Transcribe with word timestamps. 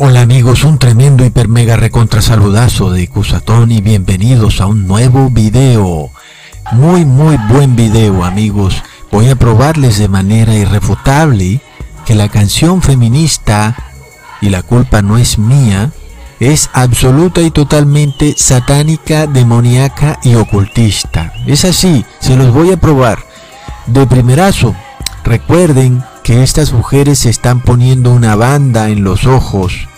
Hola 0.00 0.20
amigos, 0.20 0.62
un 0.62 0.78
tremendo 0.78 1.24
hiper 1.24 1.48
mega 1.48 1.74
recontra 1.74 2.22
saludazo 2.22 2.92
de 2.92 3.08
Cusatón 3.08 3.72
y 3.72 3.80
bienvenidos 3.80 4.60
a 4.60 4.66
un 4.66 4.86
nuevo 4.86 5.28
video. 5.28 6.12
Muy 6.70 7.04
muy 7.04 7.36
buen 7.48 7.74
video 7.74 8.22
amigos. 8.22 8.80
Voy 9.10 9.28
a 9.28 9.34
probarles 9.34 9.98
de 9.98 10.06
manera 10.06 10.54
irrefutable 10.54 11.60
que 12.06 12.14
la 12.14 12.28
canción 12.28 12.80
feminista 12.80 13.74
y 14.40 14.50
la 14.50 14.62
culpa 14.62 15.02
no 15.02 15.18
es 15.18 15.36
mía 15.36 15.90
es 16.38 16.70
absoluta 16.74 17.40
y 17.40 17.50
totalmente 17.50 18.34
satánica, 18.36 19.26
demoníaca 19.26 20.20
y 20.22 20.36
ocultista. 20.36 21.32
Es 21.44 21.64
así, 21.64 22.04
se 22.20 22.36
los 22.36 22.54
voy 22.54 22.70
a 22.70 22.76
probar. 22.76 23.18
De 23.86 24.06
primerazo, 24.06 24.76
recuerden 25.24 26.04
que 26.28 26.42
estas 26.42 26.74
mujeres 26.74 27.20
se 27.20 27.30
están 27.30 27.62
poniendo 27.62 28.10
una 28.10 28.36
banda 28.36 28.90
en 28.90 29.02
los 29.02 29.24
ojos 29.24 29.88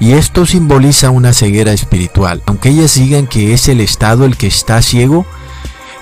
y 0.00 0.14
esto 0.14 0.44
simboliza 0.44 1.10
una 1.10 1.32
ceguera 1.32 1.72
espiritual. 1.72 2.42
Aunque 2.46 2.70
ellas 2.70 2.96
digan 2.96 3.28
que 3.28 3.54
es 3.54 3.68
el 3.68 3.80
Estado 3.80 4.24
el 4.24 4.36
que 4.36 4.48
está 4.48 4.82
ciego, 4.82 5.26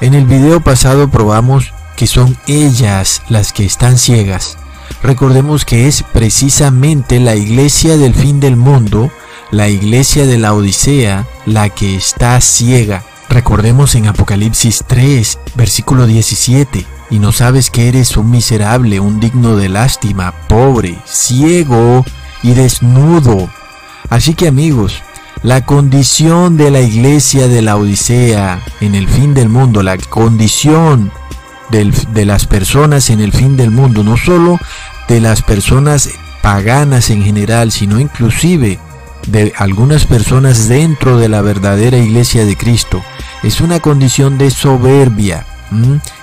en 0.01 0.15
el 0.15 0.25
video 0.25 0.63
pasado 0.63 1.11
probamos 1.11 1.75
que 1.99 2.07
son 2.07 2.39
ellas 2.47 3.21
las 3.29 3.53
que 3.53 3.67
están 3.67 3.99
ciegas. 3.99 4.57
Recordemos 5.03 5.67
que 5.67 5.87
es 5.87 6.03
precisamente 6.15 7.21
la 7.21 7.37
iglesia 7.37 7.99
del 7.99 8.15
fin 8.15 8.41
del 8.41 8.57
mundo, 8.57 9.11
la 9.51 9.69
iglesia 9.69 10.25
de 10.25 10.39
la 10.39 10.55
Odisea, 10.55 11.27
la 11.45 11.69
que 11.69 11.95
está 11.95 12.41
ciega. 12.41 13.05
Recordemos 13.29 13.95
en 13.97 14.07
Apocalipsis 14.07 14.83
3, 14.87 15.39
versículo 15.57 16.07
17 16.07 16.98
y 17.11 17.19
no 17.19 17.33
sabes 17.33 17.71
que 17.71 17.89
eres 17.89 18.17
un 18.17 18.31
miserable, 18.31 19.01
un 19.01 19.21
digno 19.21 19.57
de 19.57 19.69
lástima, 19.69 20.33
pobre, 20.49 20.99
ciego 21.05 22.05
y 22.43 22.53
desnudo. 22.53 23.49
Así 24.11 24.35
que 24.35 24.49
amigos, 24.49 25.03
la 25.43 25.65
condición 25.65 26.57
de 26.57 26.71
la 26.71 26.81
iglesia 26.81 27.49
de 27.49 27.63
la 27.63 27.77
Odisea 27.77 28.61
en 28.81 28.95
el 28.95 29.09
fin 29.09 29.35
del 29.35 29.49
mundo, 29.49 29.83
la 29.83 29.97
condición 29.97 31.13
de 31.71 32.25
las 32.25 32.47
personas 32.47 33.11
en 33.11 33.21
el 33.21 33.33
fin 33.33 33.57
del 33.57 33.71
mundo, 33.71 34.03
no 34.03 34.17
solo 34.17 34.59
de 35.09 35.21
las 35.21 35.43
personas 35.43 36.11
paganas 36.43 37.11
en 37.11 37.23
general, 37.23 37.73
sino 37.73 38.01
inclusive 38.01 38.79
de 39.27 39.53
algunas 39.57 40.07
personas 40.07 40.69
dentro 40.69 41.19
de 41.19 41.29
la 41.29 41.43
verdadera 41.43 41.99
iglesia 41.99 42.45
de 42.45 42.57
Cristo, 42.57 43.03
es 43.43 43.61
una 43.61 43.81
condición 43.81 44.39
de 44.39 44.51
soberbia. 44.51 45.47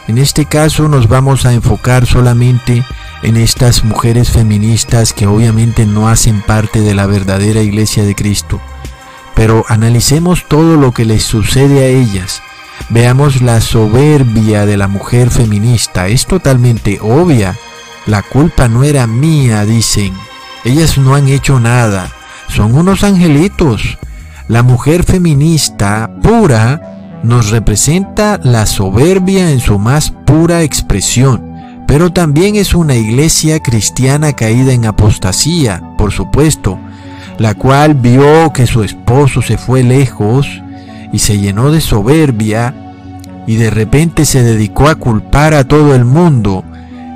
En 0.07 0.17
este 0.17 0.45
caso 0.45 0.88
nos 0.88 1.07
vamos 1.07 1.45
a 1.45 1.53
enfocar 1.53 2.06
solamente 2.06 2.83
en 3.22 3.38
estas 3.38 3.83
mujeres 3.83 4.29
feministas 4.29 5.13
que 5.13 5.28
obviamente 5.28 5.85
no 5.85 6.09
hacen 6.09 6.41
parte 6.41 6.81
de 6.81 6.95
la 6.95 7.06
verdadera 7.06 7.61
iglesia 7.61 8.03
de 8.03 8.16
Cristo. 8.16 8.59
Pero 9.35 9.66
analicemos 9.67 10.45
todo 10.47 10.78
lo 10.78 10.91
que 10.91 11.06
les 11.06 11.23
sucede 11.23 11.83
a 11.83 11.88
ellas. 11.88 12.41
Veamos 12.89 13.41
la 13.41 13.61
soberbia 13.61 14.66
de 14.66 14.78
la 14.78 14.88
mujer 14.88 15.29
feminista. 15.29 16.07
Es 16.07 16.25
totalmente 16.25 17.00
obvia. 17.01 17.56
La 18.06 18.22
culpa 18.22 18.67
no 18.67 18.83
era 18.83 19.07
mía, 19.07 19.66
dicen. 19.66 20.13
Ellas 20.63 20.97
no 20.97 21.16
han 21.16 21.27
hecho 21.27 21.59
nada. 21.59 22.12
Son 22.47 22.75
unos 22.75 23.03
angelitos. 23.03 23.97
La 24.47 24.63
mujer 24.63 25.03
feminista 25.03 26.09
pura 26.22 27.05
nos 27.24 27.50
representa 27.50 28.40
la 28.44 28.66
soberbia 28.66 29.52
en 29.52 29.59
su 29.59 29.80
más 29.80 30.12
pura 30.12 30.64
expresión, 30.64 31.53
pero 31.88 32.12
también 32.12 32.56
es 32.56 32.74
una 32.74 32.96
iglesia 32.96 33.59
cristiana 33.59 34.34
caída 34.34 34.74
en 34.74 34.86
apostasía, 34.86 35.81
por 35.98 36.12
supuesto, 36.12 36.80
la 37.38 37.54
cual 37.54 37.96
vio 37.96 38.52
que 38.54 38.68
su 38.68 38.84
esposo 38.84 39.42
se 39.42 39.58
fue 39.58 39.84
lejos 39.84 40.48
y 41.12 41.20
se 41.20 41.38
llenó 41.38 41.72
de 41.72 41.81
soberbia 41.81 42.74
y 43.48 43.56
de 43.56 43.69
repente 43.69 44.25
se 44.25 44.44
dedicó 44.44 44.88
a 44.89 44.95
culpar 44.95 45.54
a 45.54 45.63
todo 45.63 45.95
el 45.95 46.06
mundo 46.06 46.63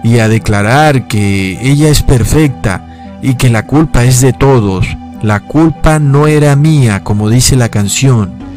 y 0.04 0.20
a 0.20 0.28
declarar 0.28 1.08
que 1.08 1.60
ella 1.62 1.90
es 1.90 2.04
perfecta 2.04 3.18
y 3.22 3.36
que 3.36 3.50
la 3.50 3.66
culpa 3.66 4.06
es 4.06 4.22
de 4.22 4.34
todos. 4.34 4.88
La 5.22 5.42
culpa 5.42 6.00
no 6.00 6.28
era 6.28 6.56
mía, 6.56 7.04
como 7.04 7.30
dice 7.30 7.56
la 7.56 7.70
canción 7.70 8.49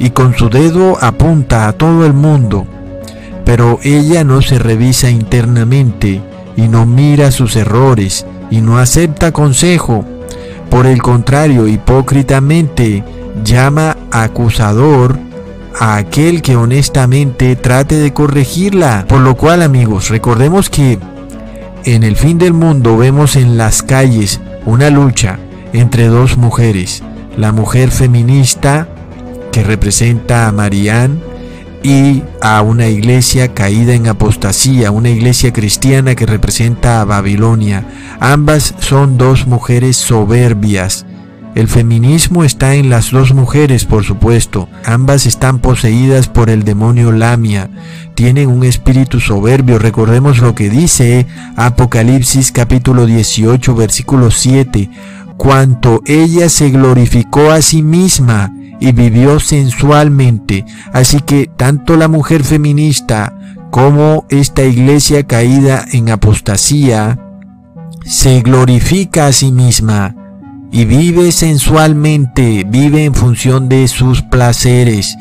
y 0.00 0.10
con 0.10 0.34
su 0.34 0.48
dedo 0.48 0.96
apunta 1.00 1.68
a 1.68 1.74
todo 1.74 2.04
el 2.06 2.14
mundo, 2.14 2.66
pero 3.44 3.78
ella 3.82 4.24
no 4.24 4.40
se 4.40 4.58
revisa 4.58 5.10
internamente 5.10 6.22
y 6.56 6.62
no 6.62 6.86
mira 6.86 7.30
sus 7.30 7.54
errores 7.54 8.26
y 8.50 8.62
no 8.62 8.78
acepta 8.78 9.30
consejo. 9.30 10.04
Por 10.70 10.86
el 10.86 11.02
contrario, 11.02 11.68
hipócritamente 11.68 13.04
llama 13.44 13.96
acusador 14.10 15.18
a 15.78 15.96
aquel 15.96 16.42
que 16.42 16.56
honestamente 16.56 17.54
trate 17.54 17.96
de 17.96 18.12
corregirla. 18.12 19.04
Por 19.06 19.20
lo 19.20 19.36
cual, 19.36 19.62
amigos, 19.62 20.08
recordemos 20.08 20.70
que 20.70 20.98
en 21.84 22.04
el 22.04 22.16
fin 22.16 22.38
del 22.38 22.54
mundo 22.54 22.96
vemos 22.96 23.36
en 23.36 23.58
las 23.58 23.82
calles 23.82 24.40
una 24.64 24.88
lucha 24.90 25.38
entre 25.72 26.06
dos 26.06 26.38
mujeres, 26.38 27.02
la 27.36 27.52
mujer 27.52 27.90
feminista 27.90 28.88
que 29.50 29.62
representa 29.62 30.46
a 30.46 30.52
Marián 30.52 31.20
y 31.82 32.22
a 32.42 32.60
una 32.62 32.88
iglesia 32.88 33.54
caída 33.54 33.94
en 33.94 34.06
apostasía, 34.06 34.90
una 34.90 35.10
iglesia 35.10 35.52
cristiana 35.52 36.14
que 36.14 36.26
representa 36.26 37.00
a 37.00 37.04
Babilonia. 37.04 37.86
Ambas 38.20 38.74
son 38.80 39.16
dos 39.16 39.46
mujeres 39.46 39.96
soberbias. 39.96 41.06
El 41.54 41.66
feminismo 41.66 42.44
está 42.44 42.74
en 42.74 42.90
las 42.90 43.10
dos 43.10 43.34
mujeres, 43.34 43.84
por 43.84 44.04
supuesto. 44.04 44.68
Ambas 44.84 45.26
están 45.26 45.58
poseídas 45.58 46.28
por 46.28 46.48
el 46.48 46.62
demonio 46.62 47.10
Lamia. 47.10 47.70
Tienen 48.14 48.48
un 48.48 48.62
espíritu 48.62 49.18
soberbio. 49.18 49.78
Recordemos 49.78 50.38
lo 50.38 50.54
que 50.54 50.70
dice 50.70 51.26
Apocalipsis 51.56 52.52
capítulo 52.52 53.04
18 53.04 53.74
versículo 53.74 54.30
7. 54.30 54.90
Cuanto 55.36 56.02
ella 56.06 56.48
se 56.48 56.70
glorificó 56.70 57.50
a 57.50 57.62
sí 57.62 57.82
misma 57.82 58.52
y 58.80 58.92
vivió 58.92 59.38
sensualmente. 59.38 60.64
Así 60.92 61.20
que 61.20 61.50
tanto 61.56 61.96
la 61.96 62.08
mujer 62.08 62.42
feminista 62.42 63.36
como 63.70 64.26
esta 64.30 64.64
iglesia 64.64 65.26
caída 65.26 65.84
en 65.92 66.10
apostasía 66.10 67.18
se 68.04 68.40
glorifica 68.40 69.26
a 69.26 69.32
sí 69.32 69.52
misma 69.52 70.16
y 70.72 70.84
vive 70.84 71.32
sensualmente, 71.32 72.64
vive 72.66 73.04
en 73.04 73.14
función 73.14 73.68
de 73.68 73.86
sus 73.88 74.22
placeres. 74.22 75.16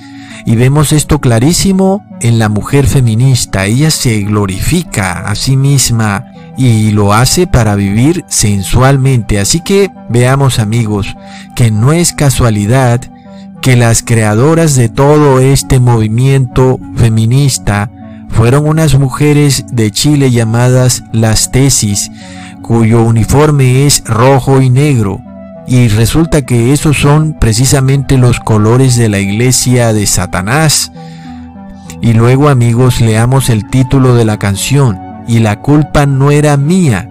Y 0.45 0.55
vemos 0.55 0.94
esto 0.94 1.19
clarísimo 1.19 2.05
en 2.21 2.39
la 2.39 2.50
mujer 2.50 2.88
feminista. 2.88 3.65
Ella 3.65 3.91
se 3.91 4.21
glorifica 4.21 5.19
a 5.27 5.35
sí 5.35 5.57
misma 5.57 6.25
y 6.57 6.91
lo 6.91 7.13
hace 7.13 7.45
para 7.45 7.75
vivir 7.75 8.25
sensualmente. 8.27 9.39
Así 9.39 9.62
que 9.62 9.91
veamos 10.09 10.59
amigos 10.59 11.15
que 11.55 11.71
no 11.71 11.94
es 11.94 12.13
casualidad 12.13 13.01
que 13.61 13.75
las 13.75 14.03
creadoras 14.03 14.75
de 14.75 14.89
todo 14.89 15.39
este 15.39 15.79
movimiento 15.79 16.79
feminista 16.95 17.91
fueron 18.29 18.67
unas 18.67 18.97
mujeres 18.97 19.65
de 19.71 19.91
Chile 19.91 20.31
llamadas 20.31 21.03
las 21.11 21.51
tesis, 21.51 22.11
cuyo 22.61 23.03
uniforme 23.03 23.85
es 23.85 24.03
rojo 24.06 24.61
y 24.61 24.69
negro. 24.69 25.21
Y 25.67 25.88
resulta 25.89 26.44
que 26.44 26.73
esos 26.73 26.97
son 26.97 27.35
precisamente 27.39 28.17
los 28.17 28.39
colores 28.39 28.95
de 28.95 29.09
la 29.09 29.19
iglesia 29.19 29.94
de 29.94 30.05
Satanás. 30.07 30.91
Y 32.01 32.13
luego 32.13 32.50
amigos 32.50 33.01
leamos 33.01 33.50
el 33.50 33.69
título 33.69 34.15
de 34.15 34.25
la 34.25 34.38
canción, 34.39 34.97
y 35.27 35.39
la 35.39 35.59
culpa 35.59 36.05
no 36.05 36.31
era 36.31 36.55
mía, 36.57 37.09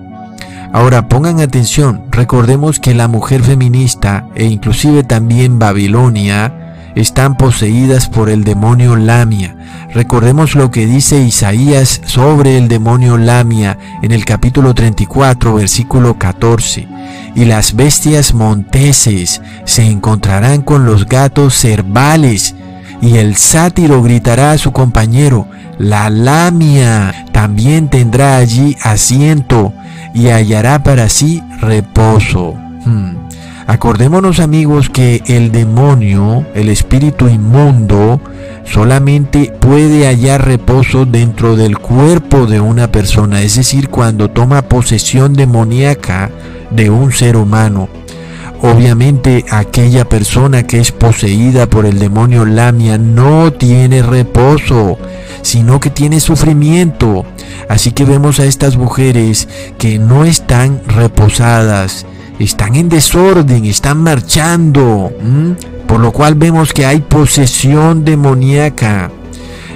Ahora 0.73 1.09
pongan 1.09 1.41
atención, 1.41 2.05
recordemos 2.11 2.79
que 2.79 2.95
la 2.95 3.09
mujer 3.09 3.43
feminista 3.43 4.27
e 4.35 4.45
inclusive 4.45 5.03
también 5.03 5.59
Babilonia 5.59 6.75
están 6.95 7.37
poseídas 7.37 8.09
por 8.09 8.29
el 8.29 8.45
demonio 8.45 8.97
Lamia. 8.97 9.57
Recordemos 9.95 10.55
lo 10.55 10.71
que 10.71 10.87
dice 10.87 11.21
Isaías 11.23 12.01
sobre 12.05 12.59
el 12.59 12.69
demonio 12.69 13.17
Lamia 13.17 13.79
en 14.03 14.13
el 14.13 14.25
capítulo 14.25 14.75
34, 14.75 15.55
versículo 15.55 16.19
14. 16.19 16.87
Y 17.35 17.45
las 17.45 17.75
bestias 17.75 18.35
monteses 18.35 19.41
se 19.65 19.87
encontrarán 19.87 20.63
con 20.63 20.85
los 20.85 21.07
gatos 21.07 21.55
cervales, 21.55 22.55
y 23.01 23.17
el 23.17 23.37
sátiro 23.37 24.03
gritará 24.03 24.53
a 24.53 24.59
su 24.59 24.73
compañero, 24.73 25.47
la 25.79 26.11
Lamia 26.11 27.27
también 27.33 27.89
tendrá 27.89 28.37
allí 28.37 28.77
asiento 28.83 29.73
y 30.15 30.29
hallará 30.29 30.83
para 30.83 31.09
sí 31.09 31.43
reposo. 31.61 32.55
Hmm. 32.85 33.29
Acordémonos 33.67 34.41
amigos 34.41 34.89
que 34.89 35.23
el 35.27 35.53
demonio, 35.53 36.47
el 36.55 36.71
espíritu 36.71 37.29
inmundo, 37.29 38.21
solamente 38.65 39.53
puede 39.61 40.07
hallar 40.07 40.47
reposo 40.47 41.05
dentro 41.05 41.55
del 41.55 41.79
cuerpo 41.79 42.47
de 42.47 42.61
una 42.61 42.91
persona, 42.91 43.43
es 43.43 43.57
decir, 43.57 43.91
cuando 43.91 44.31
toma 44.31 44.63
posesión 44.63 45.35
demoníaca 45.35 46.31
de 46.71 46.89
un 46.89 47.13
ser 47.13 47.37
humano. 47.37 47.89
Obviamente 48.61 49.45
aquella 49.51 50.09
persona 50.09 50.65
que 50.65 50.81
es 50.81 50.91
poseída 50.91 51.69
por 51.69 51.87
el 51.87 51.99
demonio 51.99 52.45
Lamia 52.45 52.99
no 52.99 53.53
tiene 53.53 54.03
reposo, 54.03 54.99
sino 55.43 55.79
que 55.79 55.91
tiene 55.91 56.19
sufrimiento. 56.19 57.25
Así 57.69 57.93
que 57.93 58.05
vemos 58.05 58.41
a 58.41 58.47
estas 58.47 58.77
mujeres 58.77 59.49
que 59.79 59.99
no 60.01 60.25
están 60.25 60.83
reposadas, 60.89 62.05
están 62.41 62.75
en 62.75 62.89
desorden, 62.89 63.65
están 63.65 63.99
marchando, 64.03 65.13
por 65.87 66.01
lo 66.01 66.13
cual 66.13 66.35
vemos 66.35 66.73
que 66.73 66.85
hay 66.85 67.01
posesión 67.01 68.05
demoníaca. 68.05 69.13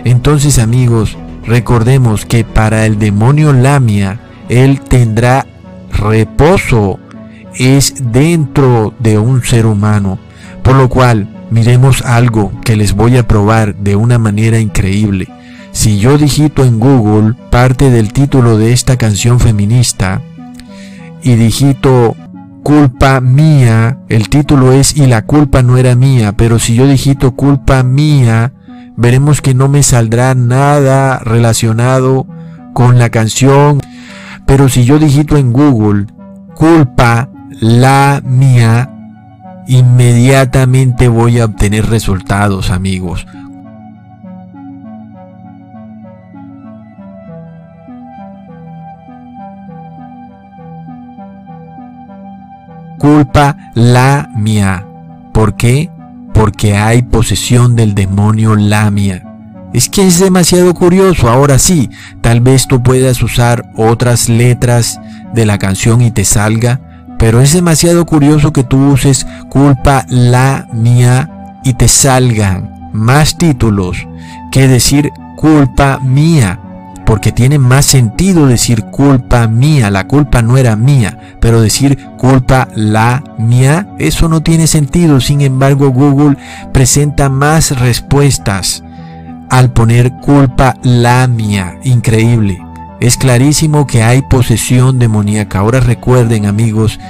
Entonces 0.04 0.58
amigos, 0.58 1.16
recordemos 1.46 2.26
que 2.26 2.44
para 2.44 2.84
el 2.84 2.98
demonio 2.98 3.52
Lamia, 3.52 4.18
él 4.48 4.80
tendrá 4.80 5.46
reposo, 5.92 6.98
es 7.56 7.94
dentro 8.12 8.94
de 8.98 9.18
un 9.18 9.42
ser 9.42 9.66
humano, 9.66 10.18
por 10.62 10.76
lo 10.76 10.88
cual 10.88 11.28
miremos 11.50 12.02
algo 12.02 12.52
que 12.64 12.76
les 12.76 12.94
voy 12.94 13.16
a 13.18 13.28
probar 13.28 13.76
de 13.76 13.96
una 13.96 14.18
manera 14.18 14.58
increíble. 14.58 15.28
Si 15.72 15.98
yo 15.98 16.18
digito 16.18 16.64
en 16.64 16.78
Google 16.78 17.34
parte 17.50 17.90
del 17.90 18.12
título 18.12 18.58
de 18.58 18.72
esta 18.72 18.96
canción 18.96 19.40
feminista 19.40 20.20
y 21.22 21.34
digito 21.34 22.16
culpa 22.62 23.20
mía, 23.20 23.98
el 24.08 24.28
título 24.28 24.72
es 24.72 24.96
y 24.96 25.06
la 25.06 25.26
culpa 25.26 25.62
no 25.62 25.78
era 25.78 25.94
mía, 25.94 26.32
pero 26.36 26.58
si 26.58 26.74
yo 26.74 26.86
digito 26.86 27.34
culpa 27.34 27.82
mía, 27.82 28.52
veremos 28.96 29.40
que 29.40 29.54
no 29.54 29.68
me 29.68 29.82
saldrá 29.82 30.34
nada 30.34 31.18
relacionado 31.18 32.26
con 32.72 32.98
la 32.98 33.10
canción. 33.10 33.80
Pero 34.46 34.68
si 34.68 34.84
yo 34.84 34.98
digito 34.98 35.36
en 35.36 35.52
Google 35.52 36.06
culpa 36.54 37.30
la 37.62 38.20
mía, 38.24 38.90
inmediatamente 39.68 41.06
voy 41.06 41.38
a 41.38 41.44
obtener 41.44 41.86
resultados, 41.86 42.70
amigos. 42.70 43.24
culpa 52.98 53.56
la 53.74 54.28
mía. 54.36 54.86
¿Por 55.32 55.56
qué? 55.56 55.90
Porque 56.32 56.76
hay 56.76 57.02
posesión 57.02 57.74
del 57.74 57.96
demonio 57.96 58.54
Lamia. 58.54 59.24
Es 59.72 59.88
que 59.88 60.06
es 60.06 60.20
demasiado 60.20 60.72
curioso. 60.72 61.28
Ahora 61.28 61.58
sí, 61.58 61.90
tal 62.20 62.40
vez 62.40 62.68
tú 62.68 62.80
puedas 62.80 63.20
usar 63.20 63.72
otras 63.76 64.28
letras 64.28 65.00
de 65.34 65.46
la 65.46 65.58
canción 65.58 66.00
y 66.00 66.12
te 66.12 66.24
salga, 66.24 66.80
pero 67.22 67.40
es 67.40 67.52
demasiado 67.52 68.04
curioso 68.04 68.52
que 68.52 68.64
tú 68.64 68.90
uses 68.90 69.28
culpa 69.48 70.04
la 70.08 70.66
mía 70.72 71.60
y 71.62 71.74
te 71.74 71.86
salgan 71.86 72.90
más 72.92 73.38
títulos 73.38 74.08
que 74.50 74.66
decir 74.66 75.12
culpa 75.36 76.00
mía 76.02 76.58
porque 77.06 77.30
tiene 77.30 77.60
más 77.60 77.86
sentido 77.86 78.48
decir 78.48 78.86
culpa 78.86 79.46
mía, 79.46 79.88
la 79.88 80.08
culpa 80.08 80.42
no 80.42 80.58
era 80.58 80.74
mía, 80.74 81.36
pero 81.40 81.60
decir 81.60 81.96
culpa 82.18 82.66
la 82.74 83.22
mía, 83.38 83.94
eso 84.00 84.28
no 84.28 84.42
tiene 84.42 84.66
sentido. 84.66 85.20
Sin 85.20 85.42
embargo, 85.42 85.90
Google 85.90 86.36
presenta 86.72 87.28
más 87.28 87.78
respuestas 87.78 88.82
al 89.48 89.70
poner 89.70 90.10
culpa 90.14 90.74
la 90.82 91.28
mía. 91.28 91.78
Increíble. 91.84 92.71
Es 93.02 93.16
clarísimo 93.16 93.84
que 93.84 94.04
hay 94.04 94.22
posesión 94.22 95.00
demoníaca. 95.00 95.58
Ahora 95.58 95.80
recuerden 95.80 96.46
amigos 96.46 97.00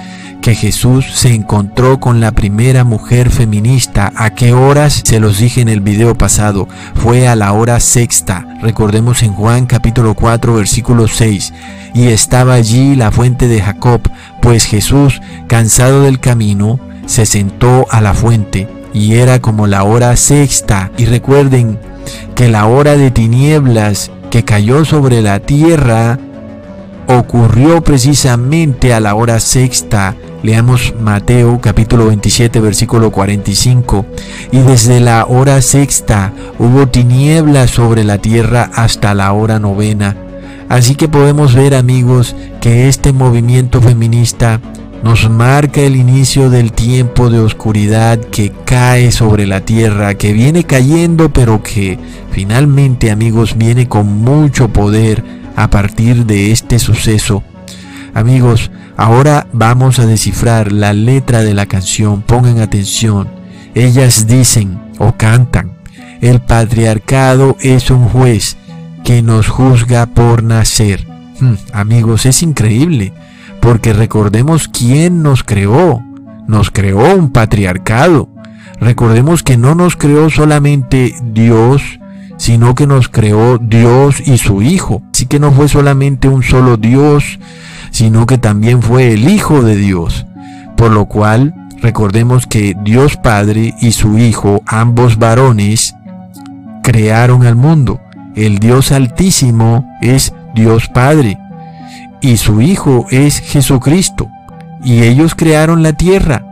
que 0.40 0.54
Jesús 0.54 1.04
se 1.12 1.34
encontró 1.34 2.00
con 2.00 2.18
la 2.18 2.32
primera 2.32 2.82
mujer 2.82 3.28
feminista. 3.28 4.11
¿A 4.16 4.30
qué 4.30 4.54
horas? 4.54 5.02
Se 5.04 5.20
los 5.20 5.38
dije 5.38 5.61
en 5.61 5.68
el 5.68 5.82
video 5.82 6.16
pasado. 6.16 6.66
Fue 6.94 7.28
a 7.28 7.37
la 7.37 7.52
hora 7.52 7.78
sexta. 7.78 8.46
Recordemos 8.62 9.22
en 9.22 9.34
Juan 9.34 9.66
capítulo 9.66 10.14
4 10.14 10.54
versículo 10.54 11.08
6. 11.08 11.52
Y 11.92 12.06
estaba 12.06 12.54
allí 12.54 12.96
la 12.96 13.12
fuente 13.12 13.46
de 13.46 13.61
Jacob, 13.61 14.00
pues 14.40 14.64
Jesús, 14.64 15.20
cansado 15.46 16.04
del 16.04 16.20
camino, 16.20 16.80
se 17.04 17.26
sentó 17.26 17.87
a 17.90 18.00
la 18.00 18.14
fuente. 18.14 18.66
Y 18.94 19.16
era 19.16 19.40
como 19.40 19.66
la 19.66 19.84
hora 19.84 20.16
sexta. 20.16 20.90
Y 20.96 21.04
recuerden 21.04 21.78
que 22.35 22.49
la 22.49 22.66
hora 22.66 22.97
de 22.97 23.11
tinieblas 23.11 24.11
que 24.30 24.44
cayó 24.44 24.85
sobre 24.85 25.23
la 25.23 25.40
tierra 25.40 26.18
ocurrió 27.06 27.82
precisamente 27.82 28.94
a 28.94 29.00
la 29.00 29.14
hora 29.14 29.40
sexta 29.40 30.16
Leamos 30.42 30.92
Mateo 31.00 31.61
capítulo 31.61 32.06
27 32.06 32.59
versículo 32.59 33.12
45. 33.12 34.04
Y 34.50 34.59
desde 34.59 34.99
la 34.99 35.25
hora 35.26 35.62
sexta 35.62 36.32
hubo 36.59 36.88
tinieblas 36.88 37.71
sobre 37.71 38.02
la 38.02 38.18
tierra 38.18 38.68
hasta 38.75 39.14
la 39.14 39.32
hora 39.32 39.61
novena. 39.61 40.16
Así 40.68 40.97
que 40.97 41.06
podemos 41.06 41.54
ver 41.54 41.76
amigos 41.76 42.35
que 42.61 42.88
este 42.88 43.12
movimiento 43.12 43.80
feminista 43.80 44.61
nos 45.02 45.28
marca 45.28 45.80
el 45.80 45.97
inicio 45.97 46.50
del 46.50 46.73
tiempo 46.73 47.30
de 47.30 47.40
oscuridad 47.40 48.18
que 48.18 48.52
cae 48.64 49.12
sobre 49.12 49.47
la 49.47 49.64
tierra, 49.64 50.14
que 50.14 50.32
viene 50.32 50.64
cayendo 50.64 51.32
pero 51.32 51.62
que 51.62 51.99
finalmente 52.30 53.11
amigos 53.11 53.56
viene 53.56 53.88
con 53.88 54.06
mucho 54.06 54.68
poder 54.68 55.25
a 55.56 55.68
partir 55.68 56.26
de 56.26 56.52
este 56.52 56.78
suceso. 56.78 57.42
Amigos, 58.14 58.71
Ahora 58.97 59.47
vamos 59.52 59.99
a 59.99 60.06
descifrar 60.06 60.71
la 60.71 60.92
letra 60.92 61.42
de 61.42 61.54
la 61.54 61.66
canción. 61.66 62.23
Pongan 62.23 62.61
atención. 62.61 63.28
Ellas 63.75 64.26
dicen 64.26 64.78
o 64.99 65.12
cantan, 65.16 65.78
el 66.21 66.40
patriarcado 66.40 67.56
es 67.61 67.90
un 67.90 68.09
juez 68.09 68.56
que 69.02 69.23
nos 69.23 69.49
juzga 69.49 70.06
por 70.06 70.42
nacer. 70.42 71.06
Hmm, 71.40 71.54
amigos, 71.73 72.26
es 72.26 72.42
increíble, 72.42 73.12
porque 73.62 73.92
recordemos 73.92 74.66
quién 74.66 75.23
nos 75.23 75.45
creó. 75.45 76.04
Nos 76.49 76.73
creó 76.73 77.14
un 77.14 77.31
patriarcado. 77.31 78.28
Recordemos 78.81 79.45
que 79.45 79.57
no 79.57 79.76
nos 79.76 79.97
creó 79.97 80.28
solamente 80.28 81.14
Dios, 81.23 82.00
sino 82.37 82.75
que 82.75 82.88
nos 82.88 83.09
creó 83.09 83.59
Dios 83.59 84.21
y 84.26 84.38
su 84.38 84.62
Hijo. 84.62 85.00
Así 85.14 85.26
que 85.26 85.38
no 85.38 85.52
fue 85.52 85.69
solamente 85.69 86.28
un 86.28 86.42
solo 86.42 86.76
Dios, 86.76 87.38
sino 87.92 88.26
que 88.26 88.37
también 88.37 88.83
fue 88.83 89.12
el 89.12 89.28
Hijo 89.28 89.62
de 89.62 89.76
Dios. 89.76 90.26
Por 90.76 90.90
lo 90.90 91.07
cual, 91.07 91.54
recordemos 91.81 92.49
que 92.49 92.76
Dios 92.83 93.16
Padre 93.16 93.75
y 93.81 93.92
su 93.92 94.19
Hijo, 94.19 94.62
ambos 94.66 95.19
varones, 95.19 95.95
crearon 96.83 97.47
al 97.47 97.54
mundo. 97.54 98.00
El 98.35 98.59
Dios 98.59 98.90
Altísimo 98.90 99.88
es 100.00 100.35
Dios 100.52 100.88
Padre 100.88 101.38
y 102.22 102.36
su 102.38 102.62
Hijo 102.62 103.06
es 103.10 103.40
Jesucristo. 103.40 104.30
Y 104.82 105.02
ellos 105.02 105.34
crearon 105.34 105.82
la 105.82 105.92
tierra. 105.92 106.46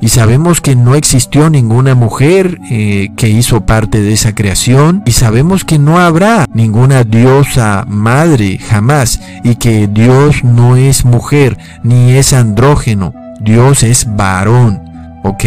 Y 0.00 0.08
sabemos 0.08 0.60
que 0.60 0.76
no 0.76 0.94
existió 0.94 1.48
ninguna 1.50 1.94
mujer 1.94 2.60
eh, 2.70 3.10
que 3.16 3.28
hizo 3.28 3.66
parte 3.66 4.00
de 4.00 4.12
esa 4.12 4.34
creación. 4.34 5.02
Y 5.06 5.12
sabemos 5.12 5.64
que 5.64 5.78
no 5.78 5.98
habrá 5.98 6.46
ninguna 6.52 7.04
diosa 7.04 7.84
madre 7.88 8.58
jamás. 8.58 9.20
Y 9.42 9.56
que 9.56 9.88
Dios 9.88 10.44
no 10.44 10.76
es 10.76 11.04
mujer 11.04 11.58
ni 11.82 12.12
es 12.12 12.32
andrógeno. 12.32 13.12
Dios 13.40 13.82
es 13.82 14.06
varón. 14.16 14.82
¿Ok? 15.24 15.44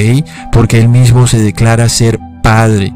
Porque 0.51 0.79
él 0.79 0.89
mismo 0.89 1.25
se 1.25 1.39
declara 1.39 1.87
ser 1.87 2.19
padre. 2.41 2.93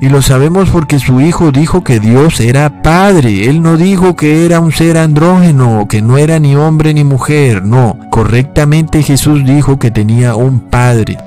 Y 0.00 0.08
lo 0.08 0.22
sabemos 0.22 0.68
porque 0.70 0.98
su 0.98 1.20
hijo 1.20 1.52
dijo 1.52 1.82
que 1.82 2.00
Dios 2.00 2.40
era 2.40 2.82
padre. 2.82 3.48
Él 3.48 3.62
no 3.62 3.76
dijo 3.76 4.14
que 4.14 4.44
era 4.44 4.60
un 4.60 4.72
ser 4.72 4.98
andrógeno, 4.98 5.86
que 5.88 6.02
no 6.02 6.18
era 6.18 6.38
ni 6.38 6.54
hombre 6.54 6.92
ni 6.92 7.04
mujer. 7.04 7.64
No, 7.64 7.98
correctamente 8.10 9.02
Jesús 9.02 9.44
dijo 9.44 9.78
que 9.78 9.90
tenía 9.90 10.34
un 10.34 10.60
padre. 10.60 11.18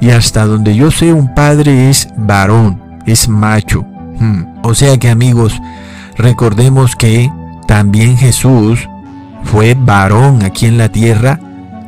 Y 0.00 0.10
hasta 0.10 0.46
donde 0.46 0.76
yo 0.76 0.90
sé 0.90 1.12
un 1.12 1.34
padre 1.34 1.90
es 1.90 2.08
varón, 2.16 2.80
es 3.06 3.28
macho. 3.28 3.84
Hmm. 4.18 4.44
O 4.62 4.74
sea 4.74 4.98
que 4.98 5.08
amigos, 5.08 5.60
recordemos 6.16 6.94
que 6.96 7.30
también 7.66 8.16
Jesús 8.16 8.88
fue 9.44 9.76
varón 9.78 10.42
aquí 10.42 10.66
en 10.66 10.78
la 10.78 10.88
tierra 10.88 11.40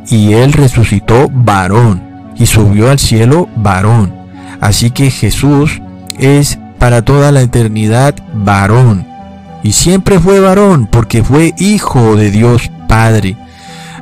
y 0.08 0.32
él 0.32 0.52
resucitó 0.52 1.28
varón 1.32 2.02
y 2.36 2.46
subió 2.46 2.90
al 2.90 2.98
cielo 2.98 3.48
varón. 3.56 4.12
Así 4.60 4.90
que 4.90 5.10
Jesús 5.10 5.80
es 6.20 6.58
para 6.78 7.04
toda 7.04 7.32
la 7.32 7.42
eternidad 7.42 8.14
varón. 8.32 9.06
Y 9.62 9.72
siempre 9.72 10.20
fue 10.20 10.40
varón 10.40 10.86
porque 10.90 11.22
fue 11.22 11.54
hijo 11.58 12.16
de 12.16 12.30
Dios 12.30 12.70
Padre. 12.88 13.36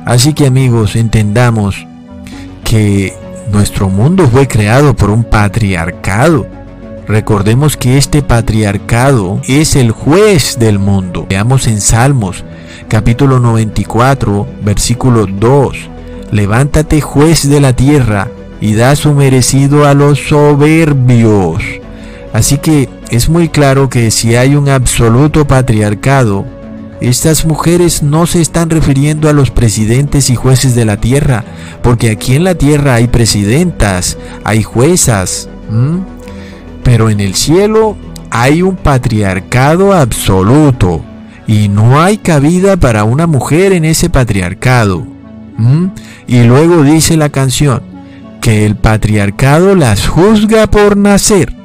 Así 0.05 0.33
que 0.33 0.47
amigos, 0.47 0.95
entendamos 0.95 1.85
que 2.63 3.13
nuestro 3.51 3.89
mundo 3.89 4.27
fue 4.27 4.47
creado 4.47 4.95
por 4.95 5.09
un 5.09 5.23
patriarcado. 5.23 6.47
Recordemos 7.07 7.75
que 7.75 7.97
este 7.97 8.21
patriarcado 8.21 9.41
es 9.47 9.75
el 9.75 9.91
juez 9.91 10.57
del 10.59 10.77
mundo. 10.79 11.25
Veamos 11.27 11.67
en 11.67 11.81
Salmos 11.81 12.43
capítulo 12.87 13.39
94, 13.39 14.47
versículo 14.63 15.25
2. 15.25 15.77
levántate 16.31 17.01
juez 17.01 17.49
de 17.49 17.59
la 17.59 17.73
tierra 17.73 18.27
y 18.61 18.75
da 18.75 18.95
su 18.95 19.13
merecido 19.13 19.87
a 19.87 19.93
los 19.93 20.19
soberbios. 20.27 21.78
Así 22.33 22.57
que 22.57 22.89
es 23.09 23.29
muy 23.29 23.49
claro 23.49 23.89
que 23.89 24.11
si 24.11 24.35
hay 24.35 24.55
un 24.55 24.69
absoluto 24.69 25.47
patriarcado, 25.47 26.45
estas 27.01 27.45
mujeres 27.45 28.03
no 28.03 28.27
se 28.27 28.41
están 28.41 28.69
refiriendo 28.69 29.29
a 29.29 29.33
los 29.33 29.51
presidentes 29.51 30.29
y 30.29 30.35
jueces 30.35 30.75
de 30.75 30.85
la 30.85 30.97
tierra, 30.97 31.45
porque 31.81 32.11
aquí 32.11 32.35
en 32.35 32.43
la 32.43 32.55
tierra 32.55 32.95
hay 32.95 33.07
presidentas, 33.07 34.17
hay 34.43 34.63
juezas, 34.63 35.49
pero 36.83 37.09
en 37.09 37.19
el 37.19 37.35
cielo 37.35 37.95
hay 38.31 38.61
un 38.61 38.75
patriarcado 38.75 39.93
absoluto 39.93 41.03
y 41.47 41.67
no 41.67 42.01
hay 42.01 42.17
cabida 42.17 42.77
para 42.77 43.05
una 43.05 43.27
mujer 43.27 43.71
en 43.73 43.85
ese 43.85 44.09
patriarcado. 44.09 45.07
Y 46.27 46.43
luego 46.43 46.83
dice 46.83 47.17
la 47.17 47.29
canción 47.29 47.81
que 48.41 48.65
el 48.65 48.75
patriarcado 48.75 49.73
las 49.73 50.07
juzga 50.07 50.67
por 50.67 50.95
nacer. 50.95 51.58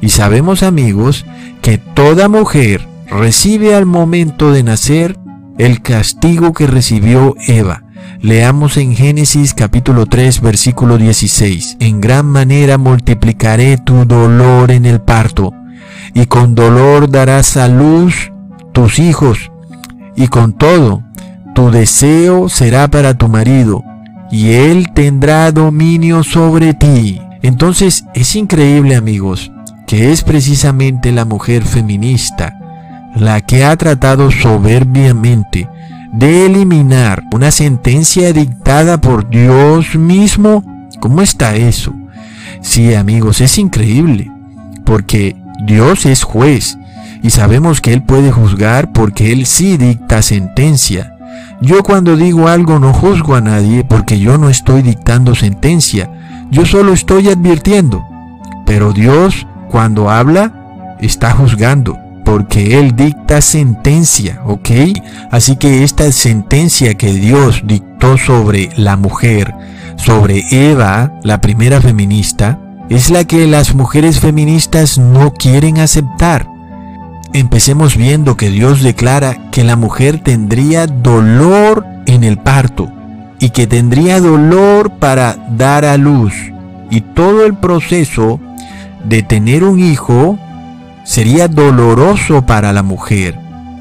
Y 0.00 0.10
sabemos 0.10 0.62
amigos 0.62 1.26
que 1.60 1.78
toda 1.78 2.28
mujer 2.28 2.86
recibe 3.10 3.74
al 3.74 3.86
momento 3.86 4.52
de 4.52 4.62
nacer 4.62 5.18
el 5.58 5.82
castigo 5.82 6.52
que 6.52 6.66
recibió 6.66 7.34
Eva. 7.46 7.82
Leamos 8.20 8.76
en 8.76 8.94
Génesis 8.94 9.54
capítulo 9.54 10.06
3 10.06 10.40
versículo 10.40 10.98
16. 10.98 11.76
En 11.80 12.00
gran 12.00 12.26
manera 12.26 12.78
multiplicaré 12.78 13.76
tu 13.76 14.04
dolor 14.04 14.70
en 14.70 14.86
el 14.86 15.00
parto, 15.00 15.52
y 16.14 16.26
con 16.26 16.54
dolor 16.54 17.10
darás 17.10 17.56
a 17.56 17.68
luz 17.68 18.32
tus 18.72 18.98
hijos, 18.98 19.50
y 20.16 20.28
con 20.28 20.52
todo, 20.52 21.02
tu 21.54 21.70
deseo 21.70 22.48
será 22.48 22.88
para 22.88 23.14
tu 23.14 23.28
marido, 23.28 23.84
y 24.30 24.52
él 24.52 24.90
tendrá 24.94 25.50
dominio 25.52 26.22
sobre 26.22 26.74
ti. 26.74 27.20
Entonces 27.42 28.04
es 28.14 28.34
increíble 28.36 28.96
amigos, 28.96 29.52
que 29.88 30.12
es 30.12 30.22
precisamente 30.22 31.10
la 31.10 31.24
mujer 31.24 31.64
feminista 31.64 32.54
la 33.16 33.40
que 33.40 33.64
ha 33.64 33.74
tratado 33.76 34.30
soberbiamente 34.30 35.68
de 36.12 36.46
eliminar 36.46 37.24
una 37.32 37.50
sentencia 37.50 38.32
dictada 38.34 39.00
por 39.00 39.28
Dios 39.28 39.96
mismo. 39.96 40.62
¿Cómo 41.00 41.22
está 41.22 41.56
eso? 41.56 41.94
Sí, 42.60 42.94
amigos, 42.94 43.40
es 43.40 43.56
increíble, 43.58 44.30
porque 44.84 45.36
Dios 45.64 46.04
es 46.04 46.22
juez 46.22 46.78
y 47.22 47.30
sabemos 47.30 47.80
que 47.80 47.94
Él 47.94 48.02
puede 48.02 48.30
juzgar 48.30 48.92
porque 48.92 49.32
Él 49.32 49.46
sí 49.46 49.78
dicta 49.78 50.20
sentencia. 50.20 51.16
Yo 51.62 51.82
cuando 51.82 52.14
digo 52.14 52.46
algo 52.48 52.78
no 52.78 52.92
juzgo 52.92 53.34
a 53.34 53.40
nadie 53.40 53.84
porque 53.84 54.20
yo 54.20 54.36
no 54.36 54.50
estoy 54.50 54.82
dictando 54.82 55.34
sentencia, 55.34 56.10
yo 56.50 56.66
solo 56.66 56.92
estoy 56.92 57.28
advirtiendo. 57.28 58.04
Pero 58.66 58.92
Dios 58.92 59.46
cuando 59.68 60.10
habla 60.10 60.96
está 61.00 61.30
juzgando 61.32 61.96
porque 62.28 62.78
Él 62.78 62.94
dicta 62.94 63.40
sentencia, 63.40 64.42
¿ok? 64.44 64.68
Así 65.30 65.56
que 65.56 65.82
esta 65.82 66.12
sentencia 66.12 66.94
que 66.94 67.14
Dios 67.14 67.62
dictó 67.64 68.18
sobre 68.18 68.68
la 68.76 68.98
mujer, 68.98 69.54
sobre 69.96 70.44
Eva, 70.50 71.14
la 71.22 71.40
primera 71.40 71.80
feminista, 71.80 72.58
es 72.90 73.08
la 73.08 73.24
que 73.24 73.46
las 73.46 73.74
mujeres 73.74 74.20
feministas 74.20 74.98
no 74.98 75.32
quieren 75.32 75.78
aceptar. 75.78 76.46
Empecemos 77.32 77.96
viendo 77.96 78.36
que 78.36 78.50
Dios 78.50 78.82
declara 78.82 79.50
que 79.50 79.64
la 79.64 79.76
mujer 79.76 80.20
tendría 80.22 80.86
dolor 80.86 81.86
en 82.04 82.24
el 82.24 82.36
parto 82.36 82.92
y 83.40 83.50
que 83.50 83.66
tendría 83.66 84.20
dolor 84.20 84.90
para 84.98 85.34
dar 85.56 85.86
a 85.86 85.96
luz. 85.96 86.34
Y 86.90 87.00
todo 87.00 87.46
el 87.46 87.54
proceso 87.54 88.38
de 89.04 89.22
tener 89.22 89.64
un 89.64 89.78
hijo 89.80 90.38
sería 91.04 91.48
doloroso 91.48 92.44
para 92.44 92.72
la 92.72 92.82
mujer 92.82 93.38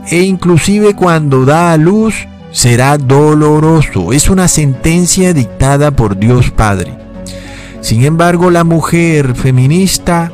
e 0.10 0.22
inclusive 0.22 0.96
cuando 0.96 1.46
da 1.46 1.74
a 1.74 1.78
luz 1.78 2.28
será 2.52 2.98
doloroso. 2.98 4.14
Es 4.14 4.30
una 4.30 4.48
sentencia 4.48 5.34
dictada 5.34 5.92
por 5.92 6.18
Dios 6.18 6.52
Padre. 6.52 6.94
Sin 7.82 8.04
embargo, 8.04 8.50
la 8.50 8.64
mujer 8.64 9.36
feminista 9.36 10.32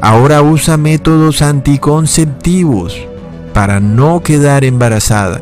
ahora 0.00 0.42
usa 0.42 0.76
métodos 0.76 1.42
anticonceptivos 1.42 2.96
para 3.52 3.80
no 3.80 4.22
quedar 4.22 4.64
embarazada 4.64 5.40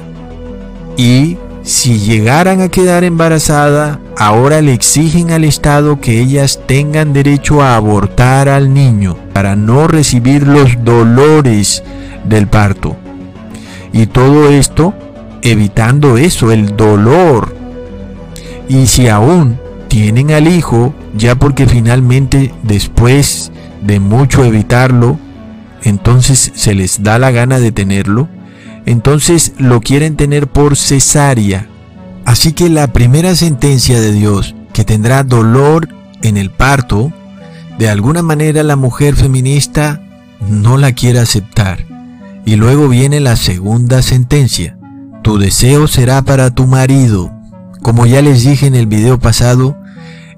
y 0.96 1.36
si 1.68 1.98
llegaran 1.98 2.62
a 2.62 2.70
quedar 2.70 3.04
embarazada, 3.04 4.00
ahora 4.16 4.62
le 4.62 4.72
exigen 4.72 5.30
al 5.32 5.44
Estado 5.44 6.00
que 6.00 6.18
ellas 6.18 6.60
tengan 6.66 7.12
derecho 7.12 7.60
a 7.60 7.76
abortar 7.76 8.48
al 8.48 8.72
niño 8.72 9.18
para 9.34 9.54
no 9.54 9.86
recibir 9.86 10.48
los 10.48 10.82
dolores 10.82 11.82
del 12.24 12.46
parto. 12.46 12.96
Y 13.92 14.06
todo 14.06 14.48
esto 14.48 14.94
evitando 15.42 16.16
eso, 16.16 16.52
el 16.52 16.74
dolor. 16.74 17.54
Y 18.66 18.86
si 18.86 19.08
aún 19.08 19.60
tienen 19.88 20.30
al 20.30 20.48
hijo, 20.48 20.94
ya 21.14 21.34
porque 21.34 21.66
finalmente 21.66 22.50
después 22.62 23.52
de 23.82 24.00
mucho 24.00 24.42
evitarlo, 24.42 25.18
entonces 25.82 26.50
se 26.54 26.74
les 26.74 27.02
da 27.02 27.18
la 27.18 27.30
gana 27.30 27.58
de 27.58 27.72
tenerlo, 27.72 28.26
entonces 28.88 29.52
lo 29.58 29.82
quieren 29.82 30.16
tener 30.16 30.48
por 30.48 30.74
cesárea. 30.74 31.68
Así 32.24 32.52
que 32.52 32.70
la 32.70 32.90
primera 32.90 33.34
sentencia 33.34 34.00
de 34.00 34.12
Dios, 34.12 34.54
que 34.72 34.82
tendrá 34.82 35.24
dolor 35.24 35.90
en 36.22 36.38
el 36.38 36.50
parto, 36.50 37.12
de 37.78 37.90
alguna 37.90 38.22
manera 38.22 38.62
la 38.62 38.76
mujer 38.76 39.14
feminista 39.14 40.00
no 40.40 40.78
la 40.78 40.92
quiere 40.92 41.18
aceptar. 41.18 41.84
Y 42.46 42.56
luego 42.56 42.88
viene 42.88 43.20
la 43.20 43.36
segunda 43.36 44.00
sentencia. 44.00 44.78
Tu 45.22 45.36
deseo 45.36 45.86
será 45.86 46.22
para 46.22 46.50
tu 46.50 46.66
marido. 46.66 47.30
Como 47.82 48.06
ya 48.06 48.22
les 48.22 48.42
dije 48.42 48.66
en 48.66 48.74
el 48.74 48.86
video 48.86 49.18
pasado, 49.18 49.76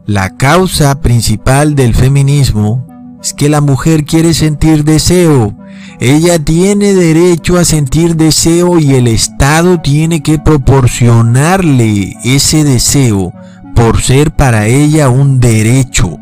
la 0.06 0.36
causa 0.36 1.00
principal 1.00 1.76
del 1.76 1.94
feminismo 1.94 2.84
es 3.22 3.32
que 3.32 3.48
la 3.48 3.60
mujer 3.60 4.04
quiere 4.04 4.34
sentir 4.34 4.82
deseo 4.82 5.56
ella 6.00 6.38
tiene 6.38 6.94
derecho 6.94 7.58
a 7.58 7.64
sentir 7.66 8.16
deseo 8.16 8.78
y 8.78 8.94
el 8.94 9.06
Estado 9.06 9.82
tiene 9.82 10.22
que 10.22 10.38
proporcionarle 10.38 12.16
ese 12.24 12.64
deseo 12.64 13.34
por 13.74 14.00
ser 14.00 14.30
para 14.30 14.66
ella 14.66 15.10
un 15.10 15.40
derecho. 15.40 16.16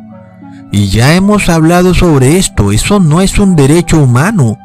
Y 0.73 0.89
ya 0.89 1.15
hemos 1.15 1.49
hablado 1.49 1.95
sobre 1.95 2.39
esto, 2.39 2.73
eso 2.73 2.99
no 2.99 3.21
es 3.21 3.39
un 3.39 3.55
derecho 3.55 4.03
humano. 4.03 4.59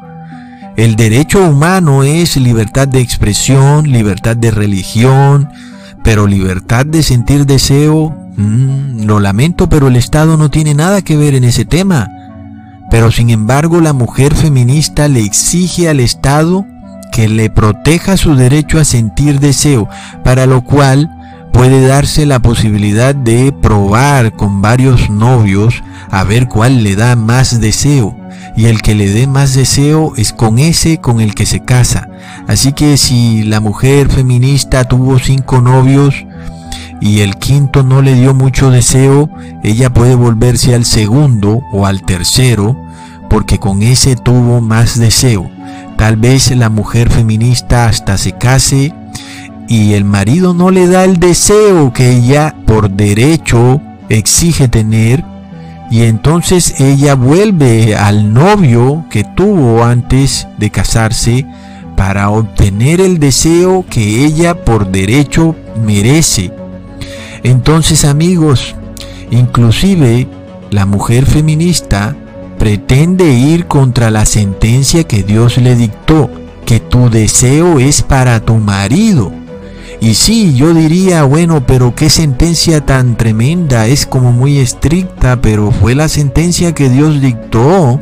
El 0.76 0.96
derecho 0.96 1.48
humano 1.48 2.02
es 2.02 2.36
libertad 2.36 2.88
de 2.88 3.00
expresión, 3.00 3.92
libertad 3.92 4.36
de 4.36 4.50
religión, 4.50 5.48
pero 6.02 6.26
libertad 6.26 6.86
de 6.86 7.04
sentir 7.04 7.46
deseo, 7.46 8.10
mm, 8.36 9.04
lo 9.04 9.20
lamento, 9.20 9.68
pero 9.68 9.86
el 9.86 9.94
Estado 9.94 10.36
no 10.36 10.50
tiene 10.50 10.74
nada 10.74 11.02
que 11.02 11.16
ver 11.16 11.36
en 11.36 11.44
ese 11.44 11.64
tema. 11.64 12.10
Pero 12.94 13.10
sin 13.10 13.30
embargo 13.30 13.80
la 13.80 13.92
mujer 13.92 14.36
feminista 14.36 15.08
le 15.08 15.18
exige 15.18 15.88
al 15.88 15.98
Estado 15.98 16.64
que 17.10 17.28
le 17.28 17.50
proteja 17.50 18.16
su 18.16 18.36
derecho 18.36 18.78
a 18.78 18.84
sentir 18.84 19.40
deseo, 19.40 19.88
para 20.22 20.46
lo 20.46 20.62
cual 20.62 21.10
puede 21.52 21.84
darse 21.88 22.24
la 22.24 22.38
posibilidad 22.38 23.12
de 23.12 23.50
probar 23.50 24.36
con 24.36 24.62
varios 24.62 25.10
novios 25.10 25.82
a 26.08 26.22
ver 26.22 26.46
cuál 26.46 26.84
le 26.84 26.94
da 26.94 27.16
más 27.16 27.60
deseo. 27.60 28.16
Y 28.56 28.66
el 28.66 28.80
que 28.80 28.94
le 28.94 29.10
dé 29.10 29.26
más 29.26 29.54
deseo 29.54 30.12
es 30.16 30.32
con 30.32 30.60
ese 30.60 30.98
con 30.98 31.20
el 31.20 31.34
que 31.34 31.46
se 31.46 31.64
casa. 31.64 32.08
Así 32.46 32.74
que 32.74 32.96
si 32.96 33.42
la 33.42 33.58
mujer 33.58 34.08
feminista 34.08 34.84
tuvo 34.84 35.18
cinco 35.18 35.60
novios, 35.60 36.24
y 37.00 37.20
el 37.20 37.36
quinto 37.36 37.82
no 37.82 38.02
le 38.02 38.14
dio 38.14 38.34
mucho 38.34 38.70
deseo, 38.70 39.28
ella 39.64 39.92
puede 39.92 40.14
volverse 40.14 40.76
al 40.76 40.84
segundo 40.84 41.60
o 41.72 41.86
al 41.86 42.02
tercero 42.02 42.83
porque 43.28 43.58
con 43.58 43.82
ese 43.82 44.16
tuvo 44.16 44.60
más 44.60 44.98
deseo. 44.98 45.50
Tal 45.96 46.16
vez 46.16 46.54
la 46.56 46.68
mujer 46.68 47.10
feminista 47.10 47.86
hasta 47.86 48.18
se 48.18 48.32
case 48.32 48.92
y 49.68 49.94
el 49.94 50.04
marido 50.04 50.54
no 50.54 50.70
le 50.70 50.86
da 50.86 51.04
el 51.04 51.18
deseo 51.18 51.92
que 51.92 52.10
ella 52.10 52.54
por 52.66 52.90
derecho 52.90 53.80
exige 54.08 54.68
tener 54.68 55.24
y 55.90 56.02
entonces 56.02 56.80
ella 56.80 57.14
vuelve 57.14 57.96
al 57.96 58.32
novio 58.32 59.04
que 59.10 59.24
tuvo 59.24 59.84
antes 59.84 60.48
de 60.58 60.70
casarse 60.70 61.46
para 61.96 62.30
obtener 62.30 63.00
el 63.00 63.18
deseo 63.18 63.84
que 63.88 64.24
ella 64.24 64.64
por 64.64 64.90
derecho 64.90 65.54
merece. 65.84 66.52
Entonces 67.42 68.04
amigos, 68.04 68.74
inclusive 69.30 70.26
la 70.70 70.86
mujer 70.86 71.26
feminista 71.26 72.16
pretende 72.58 73.32
ir 73.32 73.66
contra 73.66 74.10
la 74.10 74.26
sentencia 74.26 75.04
que 75.04 75.22
Dios 75.22 75.58
le 75.58 75.76
dictó, 75.76 76.30
que 76.64 76.80
tu 76.80 77.10
deseo 77.10 77.78
es 77.78 78.02
para 78.02 78.40
tu 78.40 78.54
marido. 78.54 79.32
Y 80.00 80.14
sí, 80.14 80.54
yo 80.54 80.74
diría, 80.74 81.22
bueno, 81.24 81.66
pero 81.66 81.94
qué 81.94 82.10
sentencia 82.10 82.84
tan 82.84 83.16
tremenda, 83.16 83.86
es 83.86 84.06
como 84.06 84.32
muy 84.32 84.58
estricta, 84.58 85.40
pero 85.40 85.70
fue 85.70 85.94
la 85.94 86.08
sentencia 86.08 86.74
que 86.74 86.90
Dios 86.90 87.20
dictó. 87.20 88.00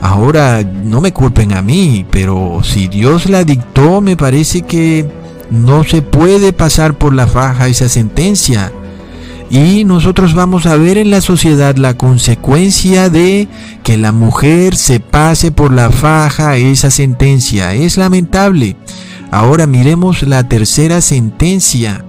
Ahora, 0.00 0.62
no 0.62 1.00
me 1.00 1.12
culpen 1.12 1.52
a 1.52 1.62
mí, 1.62 2.06
pero 2.10 2.60
si 2.62 2.86
Dios 2.86 3.28
la 3.28 3.44
dictó, 3.44 4.00
me 4.00 4.16
parece 4.16 4.62
que 4.62 5.08
no 5.50 5.84
se 5.84 6.02
puede 6.02 6.52
pasar 6.52 6.94
por 6.94 7.14
la 7.14 7.26
faja 7.26 7.68
esa 7.68 7.88
sentencia. 7.88 8.72
Y 9.48 9.84
nosotros 9.84 10.34
vamos 10.34 10.66
a 10.66 10.76
ver 10.76 10.98
en 10.98 11.10
la 11.10 11.20
sociedad 11.20 11.76
la 11.76 11.94
consecuencia 11.94 13.10
de 13.10 13.48
que 13.84 13.96
la 13.96 14.10
mujer 14.12 14.74
se 14.76 14.98
pase 14.98 15.52
por 15.52 15.72
la 15.72 15.90
faja 15.90 16.56
esa 16.56 16.90
sentencia. 16.90 17.72
Es 17.74 17.96
lamentable. 17.96 18.76
Ahora 19.30 19.66
miremos 19.66 20.22
la 20.22 20.48
tercera 20.48 21.00
sentencia, 21.00 22.04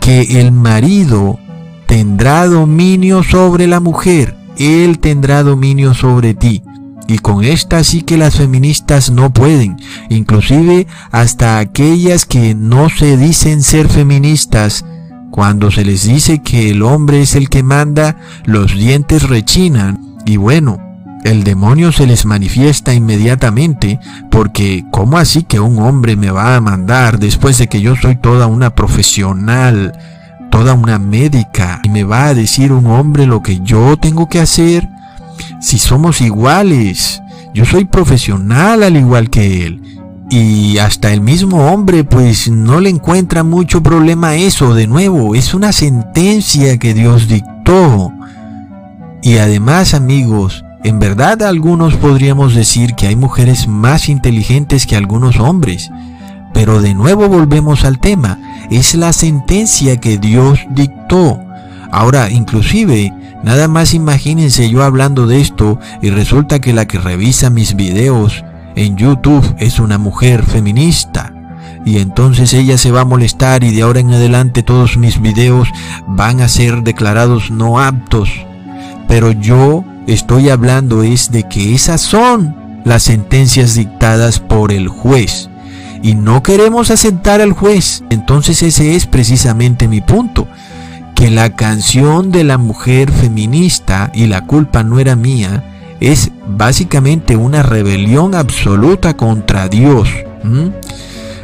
que 0.00 0.40
el 0.40 0.52
marido 0.52 1.38
tendrá 1.86 2.46
dominio 2.46 3.22
sobre 3.22 3.66
la 3.66 3.80
mujer, 3.80 4.36
él 4.58 4.98
tendrá 4.98 5.42
dominio 5.42 5.94
sobre 5.94 6.34
ti. 6.34 6.62
Y 7.08 7.18
con 7.18 7.44
esta 7.44 7.82
sí 7.82 8.02
que 8.02 8.16
las 8.16 8.36
feministas 8.36 9.10
no 9.10 9.32
pueden, 9.32 9.76
inclusive 10.08 10.86
hasta 11.10 11.58
aquellas 11.58 12.24
que 12.24 12.54
no 12.54 12.88
se 12.88 13.16
dicen 13.16 13.62
ser 13.62 13.88
feministas, 13.88 14.84
cuando 15.30 15.70
se 15.70 15.84
les 15.84 16.06
dice 16.06 16.40
que 16.40 16.70
el 16.70 16.82
hombre 16.82 17.22
es 17.22 17.34
el 17.34 17.48
que 17.48 17.62
manda, 17.62 18.16
los 18.44 18.74
dientes 18.74 19.28
rechinan. 19.28 20.16
Y 20.26 20.36
bueno, 20.36 20.78
el 21.24 21.44
demonio 21.44 21.92
se 21.92 22.06
les 22.06 22.24
manifiesta 22.24 22.94
inmediatamente 22.94 24.00
porque 24.30 24.84
¿cómo 24.90 25.18
así 25.18 25.42
que 25.42 25.60
un 25.60 25.78
hombre 25.78 26.16
me 26.16 26.30
va 26.30 26.56
a 26.56 26.60
mandar 26.60 27.18
después 27.18 27.58
de 27.58 27.68
que 27.68 27.80
yo 27.80 27.94
soy 27.94 28.16
toda 28.16 28.46
una 28.46 28.74
profesional, 28.74 29.92
toda 30.50 30.74
una 30.74 30.98
médica 30.98 31.80
y 31.84 31.90
me 31.90 32.04
va 32.04 32.26
a 32.26 32.34
decir 32.34 32.72
un 32.72 32.86
hombre 32.86 33.26
lo 33.26 33.42
que 33.42 33.60
yo 33.60 33.96
tengo 33.98 34.28
que 34.28 34.40
hacer? 34.40 34.88
Si 35.60 35.78
somos 35.78 36.20
iguales, 36.20 37.22
yo 37.54 37.64
soy 37.64 37.84
profesional 37.84 38.82
al 38.82 38.96
igual 38.96 39.30
que 39.30 39.66
él. 39.66 39.99
Y 40.30 40.78
hasta 40.78 41.12
el 41.12 41.20
mismo 41.20 41.72
hombre 41.72 42.04
pues 42.04 42.48
no 42.48 42.80
le 42.80 42.88
encuentra 42.88 43.42
mucho 43.42 43.82
problema 43.82 44.36
eso. 44.36 44.74
De 44.74 44.86
nuevo, 44.86 45.34
es 45.34 45.54
una 45.54 45.72
sentencia 45.72 46.78
que 46.78 46.94
Dios 46.94 47.26
dictó. 47.26 48.12
Y 49.22 49.38
además 49.38 49.92
amigos, 49.92 50.64
en 50.84 51.00
verdad 51.00 51.42
algunos 51.42 51.96
podríamos 51.96 52.54
decir 52.54 52.94
que 52.94 53.08
hay 53.08 53.16
mujeres 53.16 53.66
más 53.66 54.08
inteligentes 54.08 54.86
que 54.86 54.96
algunos 54.96 55.40
hombres, 55.40 55.90
pero 56.54 56.80
de 56.80 56.94
nuevo 56.94 57.28
volvemos 57.28 57.84
al 57.84 57.98
tema, 57.98 58.38
es 58.70 58.94
la 58.94 59.12
sentencia 59.12 59.96
que 59.96 60.16
Dios 60.16 60.60
dictó. 60.70 61.40
Ahora, 61.90 62.30
inclusive, 62.30 63.12
nada 63.42 63.66
más 63.66 63.94
imagínense 63.94 64.70
yo 64.70 64.84
hablando 64.84 65.26
de 65.26 65.40
esto 65.40 65.80
y 66.00 66.10
resulta 66.10 66.60
que 66.60 66.72
la 66.72 66.86
que 66.86 66.98
revisa 66.98 67.50
mis 67.50 67.74
videos 67.74 68.44
en 68.76 68.96
YouTube 68.96 69.54
es 69.58 69.78
una 69.78 69.98
mujer 69.98 70.44
feminista. 70.44 71.32
Y 71.84 71.98
entonces 71.98 72.52
ella 72.52 72.76
se 72.78 72.90
va 72.90 73.02
a 73.02 73.06
molestar 73.06 73.64
y 73.64 73.74
de 73.74 73.82
ahora 73.82 74.00
en 74.00 74.12
adelante 74.12 74.62
todos 74.62 74.96
mis 74.96 75.20
videos 75.20 75.68
van 76.06 76.40
a 76.40 76.48
ser 76.48 76.82
declarados 76.82 77.50
no 77.50 77.80
aptos. 77.80 78.30
Pero 79.08 79.32
yo 79.32 79.84
estoy 80.06 80.50
hablando 80.50 81.02
es 81.02 81.30
de 81.30 81.44
que 81.44 81.74
esas 81.74 82.00
son 82.00 82.54
las 82.84 83.02
sentencias 83.04 83.74
dictadas 83.74 84.38
por 84.38 84.72
el 84.72 84.88
juez. 84.88 85.48
Y 86.02 86.14
no 86.14 86.42
queremos 86.42 86.90
aceptar 86.90 87.40
al 87.40 87.52
juez. 87.52 88.02
Entonces 88.10 88.62
ese 88.62 88.94
es 88.94 89.06
precisamente 89.06 89.88
mi 89.88 90.00
punto. 90.00 90.46
Que 91.14 91.30
la 91.30 91.50
canción 91.56 92.30
de 92.30 92.44
la 92.44 92.56
mujer 92.56 93.10
feminista 93.10 94.10
y 94.14 94.26
la 94.26 94.46
culpa 94.46 94.82
no 94.82 94.98
era 94.98 95.16
mía 95.16 95.62
es 96.00 96.30
básicamente 96.46 97.36
una 97.36 97.62
rebelión 97.62 98.34
absoluta 98.34 99.16
contra 99.16 99.68
Dios. 99.68 100.08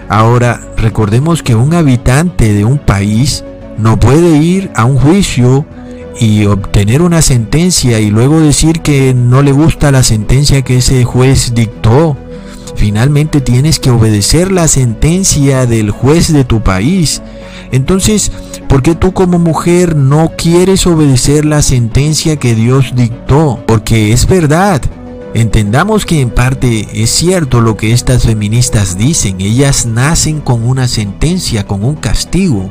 Ahora, 0.08 0.60
recordemos 0.76 1.42
que 1.42 1.54
un 1.54 1.74
habitante 1.74 2.52
de 2.52 2.64
un 2.64 2.78
país 2.78 3.44
no 3.78 3.98
puede 3.98 4.38
ir 4.38 4.70
a 4.74 4.84
un 4.84 4.98
juicio 4.98 5.66
y 6.18 6.46
obtener 6.46 7.02
una 7.02 7.20
sentencia 7.20 8.00
y 8.00 8.10
luego 8.10 8.40
decir 8.40 8.80
que 8.80 9.12
no 9.14 9.42
le 9.42 9.52
gusta 9.52 9.90
la 9.90 10.02
sentencia 10.02 10.62
que 10.62 10.78
ese 10.78 11.04
juez 11.04 11.52
dictó. 11.54 12.16
Finalmente 12.76 13.40
tienes 13.40 13.80
que 13.80 13.90
obedecer 13.90 14.52
la 14.52 14.68
sentencia 14.68 15.66
del 15.66 15.90
juez 15.90 16.32
de 16.32 16.44
tu 16.44 16.62
país. 16.62 17.22
Entonces, 17.72 18.30
¿por 18.68 18.82
qué 18.82 18.94
tú 18.94 19.12
como 19.12 19.38
mujer 19.38 19.96
no 19.96 20.32
quieres 20.36 20.86
obedecer 20.86 21.44
la 21.46 21.62
sentencia 21.62 22.36
que 22.36 22.54
Dios 22.54 22.92
dictó? 22.94 23.58
Porque 23.66 24.12
es 24.12 24.26
verdad. 24.26 24.82
Entendamos 25.34 26.06
que 26.06 26.20
en 26.20 26.30
parte 26.30 26.86
es 27.02 27.10
cierto 27.10 27.60
lo 27.60 27.76
que 27.76 27.92
estas 27.92 28.24
feministas 28.24 28.96
dicen. 28.98 29.40
Ellas 29.40 29.86
nacen 29.86 30.40
con 30.40 30.62
una 30.62 30.86
sentencia, 30.86 31.66
con 31.66 31.82
un 31.82 31.96
castigo. 31.96 32.70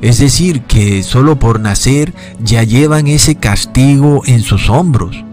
Es 0.00 0.18
decir, 0.18 0.62
que 0.62 1.02
solo 1.02 1.40
por 1.40 1.58
nacer 1.58 2.14
ya 2.40 2.62
llevan 2.62 3.08
ese 3.08 3.34
castigo 3.34 4.22
en 4.26 4.42
sus 4.42 4.70
hombros. 4.70 5.24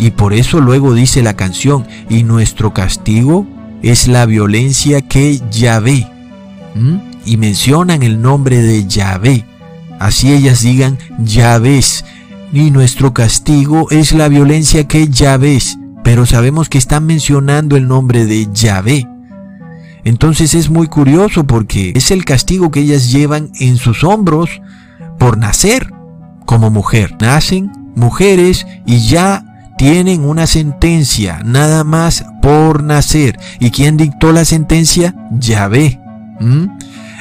Y 0.00 0.12
por 0.12 0.32
eso 0.32 0.60
luego 0.60 0.94
dice 0.94 1.22
la 1.22 1.34
canción, 1.34 1.86
y 2.08 2.22
nuestro 2.22 2.72
castigo 2.72 3.46
es 3.82 4.08
la 4.08 4.24
violencia 4.24 5.02
que 5.02 5.38
Yahvé. 5.50 6.10
Y 7.26 7.36
mencionan 7.36 8.02
el 8.02 8.22
nombre 8.22 8.62
de 8.62 8.86
Yahvé. 8.86 9.44
Así 9.98 10.32
ellas 10.32 10.62
digan 10.62 10.96
Yahvés. 11.18 12.06
Y 12.50 12.70
nuestro 12.70 13.12
castigo 13.12 13.90
es 13.90 14.12
la 14.12 14.28
violencia 14.28 14.88
que 14.88 15.06
Yahvés. 15.08 15.78
Pero 16.02 16.24
sabemos 16.24 16.70
que 16.70 16.78
están 16.78 17.04
mencionando 17.04 17.76
el 17.76 17.86
nombre 17.86 18.24
de 18.24 18.48
Yahvé. 18.54 19.06
Entonces 20.02 20.54
es 20.54 20.70
muy 20.70 20.86
curioso 20.86 21.44
porque 21.44 21.92
es 21.94 22.10
el 22.10 22.24
castigo 22.24 22.70
que 22.70 22.80
ellas 22.80 23.12
llevan 23.12 23.50
en 23.60 23.76
sus 23.76 24.02
hombros 24.02 24.62
por 25.18 25.36
nacer 25.36 25.92
como 26.46 26.70
mujer. 26.70 27.14
Nacen 27.20 27.70
mujeres 27.94 28.66
y 28.86 29.00
ya 29.00 29.44
tienen 29.80 30.26
una 30.26 30.46
sentencia 30.46 31.40
nada 31.42 31.84
más 31.84 32.26
por 32.42 32.84
nacer. 32.84 33.40
¿Y 33.60 33.70
quién 33.70 33.96
dictó 33.96 34.30
la 34.30 34.44
sentencia? 34.44 35.14
Yahvé. 35.30 35.98
¿Mm? 36.38 36.66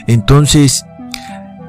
Entonces, 0.08 0.84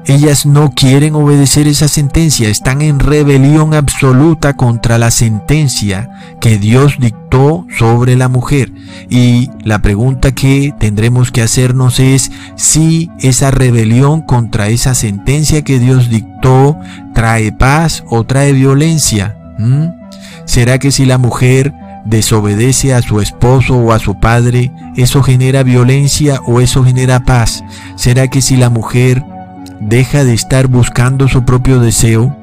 ellas 0.05 0.45
no 0.45 0.71
quieren 0.71 1.15
obedecer 1.15 1.69
esa 1.69 1.87
sentencia, 1.87 2.49
están 2.49 2.81
en 2.81 2.99
rebelión 2.99 3.73
absoluta 3.73 4.57
contra 4.57 4.97
la 4.97 5.11
sentencia 5.11 6.09
que 6.41 6.57
Dios 6.57 6.97
dictó 6.99 7.65
sobre 7.77 8.17
la 8.17 8.27
mujer. 8.27 8.73
Y 9.09 9.49
la 9.63 9.79
pregunta 9.79 10.33
que 10.33 10.73
tendremos 10.77 11.31
que 11.31 11.41
hacernos 11.41 12.01
es 12.01 12.33
si 12.57 13.09
esa 13.19 13.49
rebelión 13.49 14.23
contra 14.23 14.67
esa 14.67 14.93
sentencia 14.93 15.61
que 15.61 15.79
Dios 15.79 16.09
dictó 16.09 16.77
trae 17.13 17.53
paz 17.53 18.03
o 18.09 18.25
trae 18.25 18.51
violencia. 18.51 19.37
¿Mm? 19.57 20.00
¿Será 20.45 20.79
que 20.79 20.91
si 20.91 21.05
la 21.05 21.17
mujer 21.17 21.73
desobedece 22.05 22.93
a 22.93 23.01
su 23.01 23.21
esposo 23.21 23.77
o 23.77 23.93
a 23.93 23.99
su 23.99 24.19
padre, 24.19 24.71
eso 24.95 25.23
genera 25.23 25.63
violencia 25.63 26.41
o 26.45 26.61
eso 26.61 26.83
genera 26.83 27.21
paz? 27.21 27.63
¿Será 27.95 28.27
que 28.27 28.41
si 28.41 28.57
la 28.57 28.69
mujer 28.69 29.23
deja 29.81 30.23
de 30.23 30.33
estar 30.33 30.67
buscando 30.67 31.27
su 31.27 31.43
propio 31.43 31.79
deseo, 31.79 32.37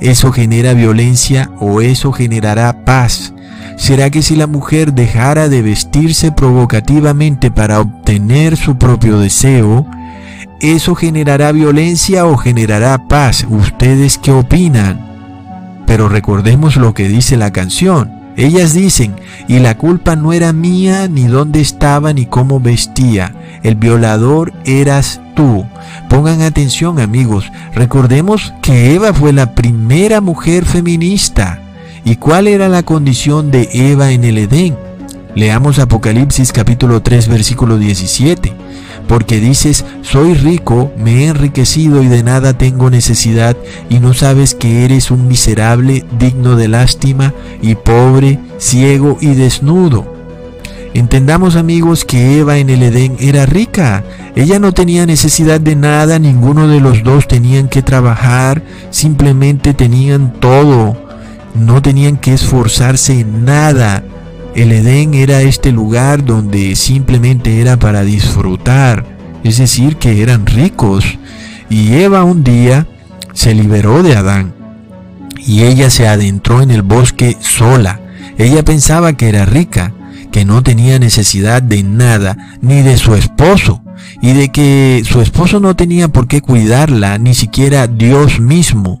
eso 0.00 0.32
genera 0.32 0.74
violencia 0.74 1.50
o 1.58 1.80
eso 1.80 2.12
generará 2.12 2.84
paz. 2.84 3.32
¿Será 3.76 4.10
que 4.10 4.22
si 4.22 4.36
la 4.36 4.46
mujer 4.46 4.92
dejara 4.92 5.48
de 5.48 5.62
vestirse 5.62 6.30
provocativamente 6.30 7.50
para 7.50 7.80
obtener 7.80 8.56
su 8.56 8.76
propio 8.76 9.18
deseo, 9.18 9.86
eso 10.60 10.94
generará 10.94 11.50
violencia 11.52 12.26
o 12.26 12.36
generará 12.36 12.98
paz? 13.08 13.46
¿Ustedes 13.48 14.18
qué 14.18 14.30
opinan? 14.30 15.13
Pero 15.86 16.08
recordemos 16.08 16.76
lo 16.76 16.94
que 16.94 17.08
dice 17.08 17.36
la 17.36 17.52
canción. 17.52 18.24
Ellas 18.36 18.74
dicen, 18.74 19.14
y 19.46 19.60
la 19.60 19.76
culpa 19.76 20.16
no 20.16 20.32
era 20.32 20.52
mía, 20.52 21.06
ni 21.06 21.24
dónde 21.26 21.60
estaba, 21.60 22.12
ni 22.12 22.26
cómo 22.26 22.58
vestía. 22.58 23.32
El 23.62 23.76
violador 23.76 24.52
eras 24.64 25.20
tú. 25.36 25.64
Pongan 26.08 26.42
atención 26.42 26.98
amigos, 26.98 27.50
recordemos 27.74 28.52
que 28.60 28.94
Eva 28.94 29.12
fue 29.12 29.32
la 29.32 29.54
primera 29.54 30.20
mujer 30.20 30.64
feminista. 30.64 31.60
¿Y 32.04 32.16
cuál 32.16 32.48
era 32.48 32.68
la 32.68 32.82
condición 32.82 33.50
de 33.50 33.68
Eva 33.72 34.10
en 34.10 34.24
el 34.24 34.38
Edén? 34.38 34.76
Leamos 35.34 35.78
Apocalipsis 35.78 36.52
capítulo 36.52 37.02
3 37.02 37.28
versículo 37.28 37.78
17. 37.78 38.52
Porque 39.08 39.38
dices, 39.38 39.84
soy 40.02 40.34
rico, 40.34 40.92
me 40.96 41.24
he 41.24 41.28
enriquecido 41.28 42.02
y 42.02 42.08
de 42.08 42.22
nada 42.22 42.56
tengo 42.56 42.90
necesidad, 42.90 43.56
y 43.90 44.00
no 44.00 44.14
sabes 44.14 44.54
que 44.54 44.84
eres 44.84 45.10
un 45.10 45.28
miserable, 45.28 46.04
digno 46.18 46.56
de 46.56 46.68
lástima, 46.68 47.34
y 47.60 47.74
pobre, 47.74 48.38
ciego 48.58 49.18
y 49.20 49.34
desnudo. 49.34 50.14
Entendamos 50.94 51.56
amigos 51.56 52.04
que 52.04 52.38
Eva 52.38 52.58
en 52.58 52.70
el 52.70 52.84
Edén 52.84 53.16
era 53.18 53.46
rica. 53.46 54.04
Ella 54.36 54.60
no 54.60 54.72
tenía 54.72 55.06
necesidad 55.06 55.60
de 55.60 55.74
nada, 55.74 56.20
ninguno 56.20 56.68
de 56.68 56.80
los 56.80 57.02
dos 57.02 57.26
tenían 57.26 57.68
que 57.68 57.82
trabajar, 57.82 58.62
simplemente 58.90 59.74
tenían 59.74 60.34
todo. 60.38 60.96
No 61.56 61.82
tenían 61.82 62.16
que 62.16 62.32
esforzarse 62.32 63.20
en 63.20 63.44
nada. 63.44 64.04
El 64.54 64.70
Edén 64.70 65.14
era 65.14 65.42
este 65.42 65.72
lugar 65.72 66.24
donde 66.24 66.76
simplemente 66.76 67.60
era 67.60 67.76
para 67.76 68.04
disfrutar, 68.04 69.04
es 69.42 69.58
decir, 69.58 69.96
que 69.96 70.22
eran 70.22 70.46
ricos. 70.46 71.18
Y 71.68 71.94
Eva 71.94 72.22
un 72.22 72.44
día 72.44 72.86
se 73.32 73.52
liberó 73.52 74.04
de 74.04 74.14
Adán 74.14 74.54
y 75.44 75.64
ella 75.64 75.90
se 75.90 76.06
adentró 76.06 76.62
en 76.62 76.70
el 76.70 76.82
bosque 76.82 77.36
sola. 77.40 78.00
Ella 78.38 78.64
pensaba 78.64 79.14
que 79.14 79.28
era 79.28 79.44
rica, 79.44 79.92
que 80.30 80.44
no 80.44 80.62
tenía 80.62 81.00
necesidad 81.00 81.60
de 81.60 81.82
nada, 81.82 82.36
ni 82.60 82.82
de 82.82 82.96
su 82.96 83.16
esposo, 83.16 83.82
y 84.22 84.34
de 84.34 84.50
que 84.50 85.02
su 85.04 85.20
esposo 85.20 85.58
no 85.58 85.74
tenía 85.74 86.06
por 86.08 86.28
qué 86.28 86.40
cuidarla, 86.40 87.18
ni 87.18 87.34
siquiera 87.34 87.88
Dios 87.88 88.38
mismo, 88.38 89.00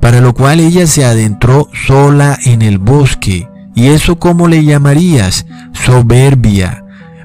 para 0.00 0.22
lo 0.22 0.32
cual 0.32 0.60
ella 0.60 0.86
se 0.86 1.04
adentró 1.04 1.68
sola 1.86 2.38
en 2.44 2.62
el 2.62 2.78
bosque 2.78 3.48
¿Y 3.74 3.88
eso 3.88 4.18
cómo 4.18 4.48
le 4.48 4.64
llamarías? 4.64 5.46
Soberbia, 5.72 6.84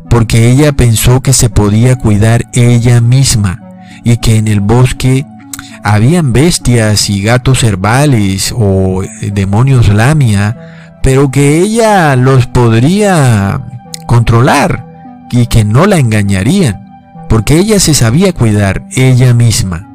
porque 0.10 0.50
ella 0.52 0.72
pensó 0.72 1.22
que 1.22 1.34
se 1.34 1.50
podía 1.50 1.96
cuidar 1.96 2.46
ella 2.54 3.02
misma 3.02 3.62
y 4.04 4.18
que 4.18 4.38
en 4.38 4.48
el 4.48 4.60
bosque 4.60 5.26
habían 5.84 6.34
bestias 6.34 7.10
y 7.10 7.22
gatos 7.22 7.64
herbales 7.64 8.54
o 8.56 9.04
demonios 9.32 9.90
lamia, 9.90 10.98
pero 11.04 11.32
que 11.32 11.62
ella 11.62 12.16
los 12.16 12.48
podría 12.48 13.62
controlar 14.08 14.86
y 15.32 15.46
que 15.46 15.64
no 15.64 15.86
la 15.86 15.98
engañarían, 15.98 17.26
porque 17.30 17.58
ella 17.58 17.80
se 17.80 17.94
sabía 17.94 18.34
cuidar 18.34 18.86
ella 18.96 19.34
misma. 19.34 19.88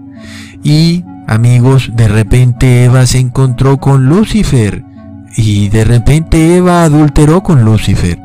Y, 0.62 1.04
amigos, 1.26 1.90
de 1.94 2.08
repente 2.08 2.84
Eva 2.84 3.06
se 3.06 3.18
encontró 3.18 3.78
con 3.78 4.06
Lucifer, 4.06 4.84
y 5.36 5.68
de 5.68 5.84
repente 5.84 6.56
Eva 6.56 6.84
adulteró 6.84 7.42
con 7.42 7.64
Lucifer. 7.64 8.18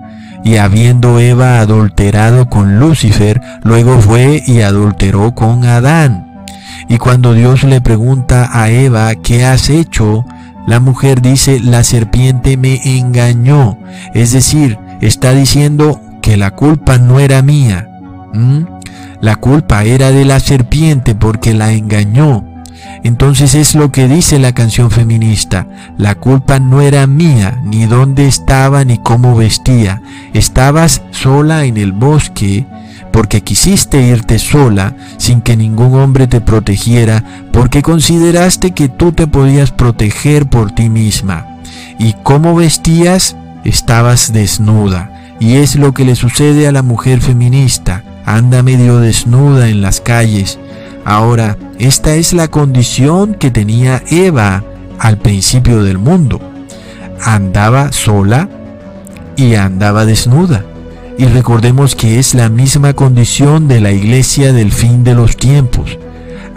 Y 0.44 0.56
habiendo 0.56 1.20
Eva 1.20 1.60
adulterado 1.60 2.50
con 2.50 2.80
Lucifer, 2.80 3.42
luego 3.64 4.00
fue 4.00 4.42
y 4.46 4.62
adulteró 4.62 5.36
con 5.36 5.66
Adán. 5.66 6.46
Y 6.88 6.98
cuando 6.98 7.34
Dios 7.34 7.64
le 7.64 7.82
pregunta 7.82 8.50
a 8.52 8.70
Eva, 8.70 9.14
¿qué 9.16 9.46
has 9.46 9.70
hecho? 9.70 10.26
La 10.66 10.80
mujer 10.80 11.22
dice, 11.22 11.60
la 11.60 11.84
serpiente 11.84 12.58
me 12.58 12.80
engañó. 12.98 13.78
Es 14.14 14.32
decir, 14.32 14.78
está 15.02 15.34
diciendo 15.34 16.00
que 16.22 16.38
la 16.38 16.52
culpa 16.52 16.98
no 16.98 17.20
era 17.20 17.42
mía. 17.42 17.88
¿Mm? 18.34 18.64
La 19.22 19.36
culpa 19.36 19.84
era 19.84 20.12
de 20.12 20.26
la 20.26 20.40
serpiente 20.40 21.16
porque 21.16 21.54
la 21.54 21.72
engañó. 21.74 22.49
Entonces 23.04 23.56
es 23.56 23.76
lo 23.76 23.92
que 23.92 24.08
dice 24.08 24.40
la 24.40 24.54
canción 24.54 24.92
feminista. 24.92 25.68
La 25.98 26.16
culpa 26.16 26.60
no 26.60 26.82
era 26.82 27.08
mía, 27.08 27.62
ni 27.64 27.86
dónde 27.86 28.28
estaba, 28.28 28.84
ni 28.84 28.98
cómo 28.98 29.36
vestía. 29.36 30.02
Estabas 30.34 31.02
sola 31.12 31.66
en 31.66 31.78
el 31.78 31.92
bosque 31.92 32.66
porque 33.12 33.42
quisiste 33.42 34.02
irte 34.02 34.40
sola 34.40 34.96
sin 35.18 35.42
que 35.42 35.58
ningún 35.58 35.96
hombre 35.96 36.28
te 36.28 36.42
protegiera, 36.42 37.24
porque 37.52 37.82
consideraste 37.82 38.72
que 38.72 38.90
tú 38.90 39.12
te 39.12 39.28
podías 39.28 39.72
proteger 39.72 40.48
por 40.48 40.72
ti 40.72 40.90
misma. 40.90 41.60
¿Y 41.98 42.14
cómo 42.24 42.56
vestías? 42.56 43.36
Estabas 43.64 44.32
desnuda. 44.32 45.12
Y 45.40 45.56
es 45.56 45.76
lo 45.76 45.94
que 45.94 46.06
le 46.06 46.16
sucede 46.16 46.68
a 46.68 46.72
la 46.72 46.82
mujer 46.82 47.22
feminista. 47.22 48.04
Anda 48.26 48.62
medio 48.62 49.00
desnuda 49.00 49.70
en 49.70 49.82
las 49.82 50.02
calles. 50.02 50.60
Ahora, 51.06 51.58
esta 51.80 52.16
es 52.16 52.34
la 52.34 52.50
condición 52.50 53.34
que 53.34 53.52
tenía 53.52 54.04
Eva 54.10 54.64
al 55.00 55.18
principio 55.18 55.84
del 55.84 55.98
mundo. 55.98 56.40
Andaba 57.24 57.92
sola 57.92 58.50
y 59.36 59.56
andaba 59.56 60.06
desnuda. 60.06 60.64
Y 61.18 61.26
recordemos 61.26 61.96
que 61.96 62.20
es 62.20 62.34
la 62.34 62.50
misma 62.50 62.94
condición 62.94 63.68
de 63.68 63.82
la 63.82 63.92
iglesia 63.92 64.54
del 64.54 64.72
fin 64.72 65.04
de 65.04 65.16
los 65.16 65.36
tiempos. 65.36 65.98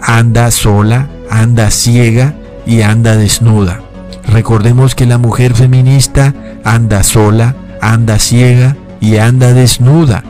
Anda 0.01 0.51
sola, 0.51 1.09
anda 1.29 1.69
ciega 1.71 2.33
y 2.65 2.81
anda 2.81 3.17
desnuda. 3.17 3.81
Recordemos 4.27 4.95
que 4.95 5.05
la 5.05 5.17
mujer 5.17 5.53
feminista 5.53 6.33
anda 6.63 7.03
sola, 7.03 7.55
anda 7.81 8.19
ciega 8.19 8.77
y 9.01 9.17
anda 9.17 9.53
desnuda. 9.53 10.23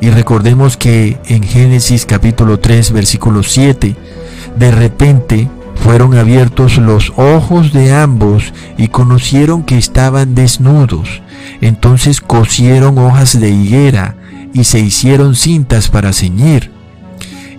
Y 0.00 0.08
recordemos 0.08 0.78
que 0.78 1.18
en 1.26 1.42
Génesis 1.42 2.06
capítulo 2.06 2.58
3 2.58 2.92
versículo 2.92 3.42
7 3.42 3.94
de 4.56 4.70
repente 4.70 5.48
fueron 5.76 6.16
abiertos 6.16 6.78
los 6.78 7.12
ojos 7.16 7.72
de 7.72 7.92
ambos 7.92 8.54
y 8.78 8.88
conocieron 8.88 9.62
que 9.62 9.76
estaban 9.76 10.34
desnudos. 10.34 11.22
Entonces 11.60 12.20
cosieron 12.20 12.98
hojas 12.98 13.38
de 13.38 13.50
higuera 13.50 14.16
y 14.54 14.64
se 14.64 14.80
hicieron 14.80 15.36
cintas 15.36 15.88
para 15.88 16.12
ceñir. 16.12 16.70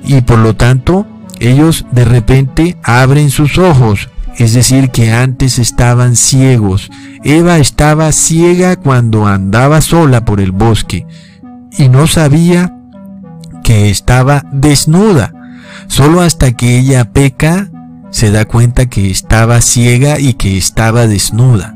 Y 0.04 0.22
por 0.22 0.40
lo 0.40 0.56
tanto, 0.56 1.06
ellos 1.40 1.86
de 1.92 2.06
repente 2.06 2.78
abren 2.84 3.30
sus 3.30 3.58
ojos, 3.60 4.10
es 4.38 4.54
decir, 4.54 4.90
que 4.90 5.12
antes 5.12 5.60
estaban 5.60 6.16
ciegos. 6.16 6.90
Eva 7.24 7.60
estaba 7.60 8.12
ciega 8.12 8.76
cuando 8.78 9.28
andaba 9.28 9.82
sola 9.82 10.26
por 10.26 10.42
el 10.42 10.52
bosque 10.52 11.06
y 11.72 11.90
no 11.90 12.08
sabía 12.08 12.76
que 13.64 13.90
estaba 13.90 14.44
desnuda. 14.52 15.34
Solo 15.88 16.22
hasta 16.22 16.52
que 16.52 16.80
ella 16.80 17.06
peca 17.12 17.70
se 18.12 18.32
da 18.32 18.46
cuenta 18.46 18.88
que 18.88 19.10
estaba 19.10 19.62
ciega 19.62 20.20
y 20.20 20.34
que 20.34 20.58
estaba 20.58 21.08
desnuda. 21.08 21.76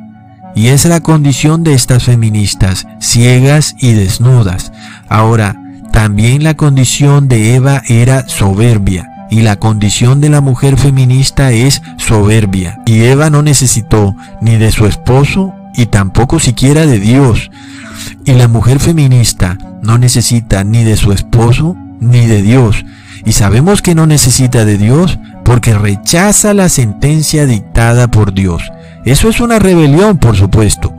Y 0.56 0.68
es 0.68 0.86
la 0.86 1.02
condición 1.02 1.64
de 1.64 1.74
estas 1.74 2.04
feministas, 2.04 2.88
ciegas 3.00 3.76
y 3.80 3.92
desnudas. 3.92 4.72
Ahora, 5.10 5.56
también 5.92 6.44
la 6.44 6.56
condición 6.56 7.28
de 7.28 7.56
Eva 7.56 7.82
era 7.88 8.28
soberbia. 8.28 9.12
Y 9.30 9.42
la 9.42 9.58
condición 9.58 10.22
de 10.22 10.30
la 10.30 10.40
mujer 10.40 10.78
feminista 10.78 11.52
es 11.52 11.82
soberbia. 11.98 12.80
Y 12.86 13.02
Eva 13.04 13.30
no 13.30 13.42
necesitó 13.42 14.16
ni 14.40 14.58
de 14.58 14.72
su 14.72 14.86
esposo 14.86 15.54
y 15.74 15.88
tampoco 15.88 16.40
siquiera 16.40 16.86
de 16.86 17.00
Dios. 17.00 17.52
Y 18.26 18.34
la 18.34 18.48
mujer 18.48 18.80
feminista 18.80 19.58
no 19.82 19.98
necesita 19.98 20.64
ni 20.64 20.84
de 20.84 20.98
su 20.98 21.12
esposo 21.12 21.76
ni 22.00 22.26
de 22.28 22.42
Dios, 22.42 22.86
y 23.26 23.32
sabemos 23.32 23.82
que 23.82 23.96
no 23.96 24.06
necesita 24.06 24.66
de 24.66 24.78
Dios 24.78 25.18
porque 25.44 25.74
rechaza 25.74 26.54
la 26.54 26.70
sentencia 26.70 27.48
dictada 27.48 28.08
por 28.08 28.34
Dios. 28.34 28.64
Eso 29.04 29.30
es 29.30 29.40
una 29.40 29.58
rebelión, 29.58 30.18
por 30.18 30.36
supuesto. 30.36 30.94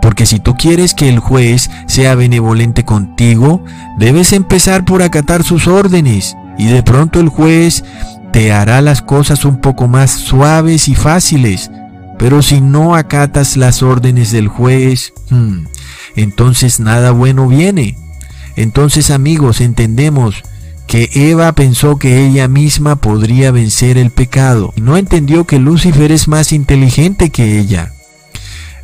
Porque 0.00 0.24
si 0.24 0.38
tú 0.38 0.56
quieres 0.56 0.94
que 0.94 1.08
el 1.08 1.18
juez 1.18 1.70
sea 1.86 2.14
benevolente 2.14 2.84
contigo, 2.84 3.62
debes 3.98 4.32
empezar 4.32 4.84
por 4.84 5.02
acatar 5.02 5.42
sus 5.42 5.66
órdenes. 5.66 6.36
Y 6.58 6.66
de 6.66 6.82
pronto 6.82 7.20
el 7.20 7.28
juez 7.28 7.84
te 8.32 8.52
hará 8.52 8.80
las 8.80 9.02
cosas 9.02 9.44
un 9.44 9.60
poco 9.60 9.86
más 9.86 10.10
suaves 10.10 10.88
y 10.88 10.94
fáciles. 10.94 11.70
Pero 12.18 12.40
si 12.40 12.62
no 12.62 12.94
acatas 12.94 13.58
las 13.58 13.82
órdenes 13.82 14.32
del 14.32 14.48
juez, 14.48 15.12
hmm, 15.28 15.64
entonces 16.14 16.80
nada 16.80 17.10
bueno 17.10 17.48
viene. 17.48 17.96
Entonces 18.56 19.10
amigos, 19.10 19.60
entendemos 19.60 20.42
que 20.86 21.10
Eva 21.14 21.52
pensó 21.52 21.98
que 21.98 22.26
ella 22.26 22.48
misma 22.48 22.96
podría 22.96 23.50
vencer 23.50 23.98
el 23.98 24.10
pecado 24.10 24.72
y 24.76 24.80
no 24.80 24.96
entendió 24.96 25.44
que 25.44 25.58
Lucifer 25.58 26.12
es 26.12 26.28
más 26.28 26.52
inteligente 26.52 27.30
que 27.30 27.58
ella. 27.58 27.92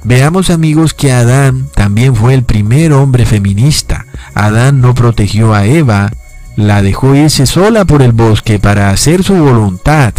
Veamos 0.05 0.51
amigos 0.51 0.95
que 0.95 1.13
Adán 1.13 1.69
también 1.75 2.17
fue 2.17 2.35
el 2.35 2.43
primer 2.43 2.93
hombre 2.93 3.25
feminista. 3.25 4.07
Adán 4.35 4.81
no 4.81 4.95
protegió 4.95 5.55
a 5.55 5.65
Eva, 5.65 6.11
la 6.57 6.83
dejó 6.83 7.15
irse 7.15 7.47
sola 7.47 7.85
por 7.85 8.03
el 8.03 8.13
bosque 8.13 8.59
para 8.59 8.91
hacer 8.91 9.23
su 9.23 9.35
voluntad. 9.35 10.13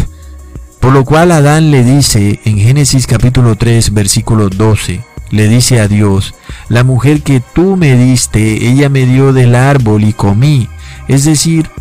Por 0.79 0.93
lo 0.93 1.03
cual 1.03 1.31
Adán 1.31 1.69
le 1.69 1.83
dice 1.83 2.39
en 2.45 2.57
Génesis 2.57 3.07
capítulo 3.07 3.55
3 3.55 3.93
versículo 3.93 4.49
12, 4.49 5.01
le 5.33 5.47
dice 5.47 5.79
a 5.79 5.87
Dios, 5.87 6.35
la 6.69 6.83
mujer 6.83 7.23
que 7.23 7.39
tú 7.39 7.75
me 7.75 7.95
diste, 7.95 8.69
ella 8.69 8.87
me 8.87 9.07
dio 9.07 9.33
del 9.33 9.55
árbol 9.55 10.03
y 10.03 10.13
comí. 10.13 10.69
Es 11.07 11.25
decir, 11.25 11.71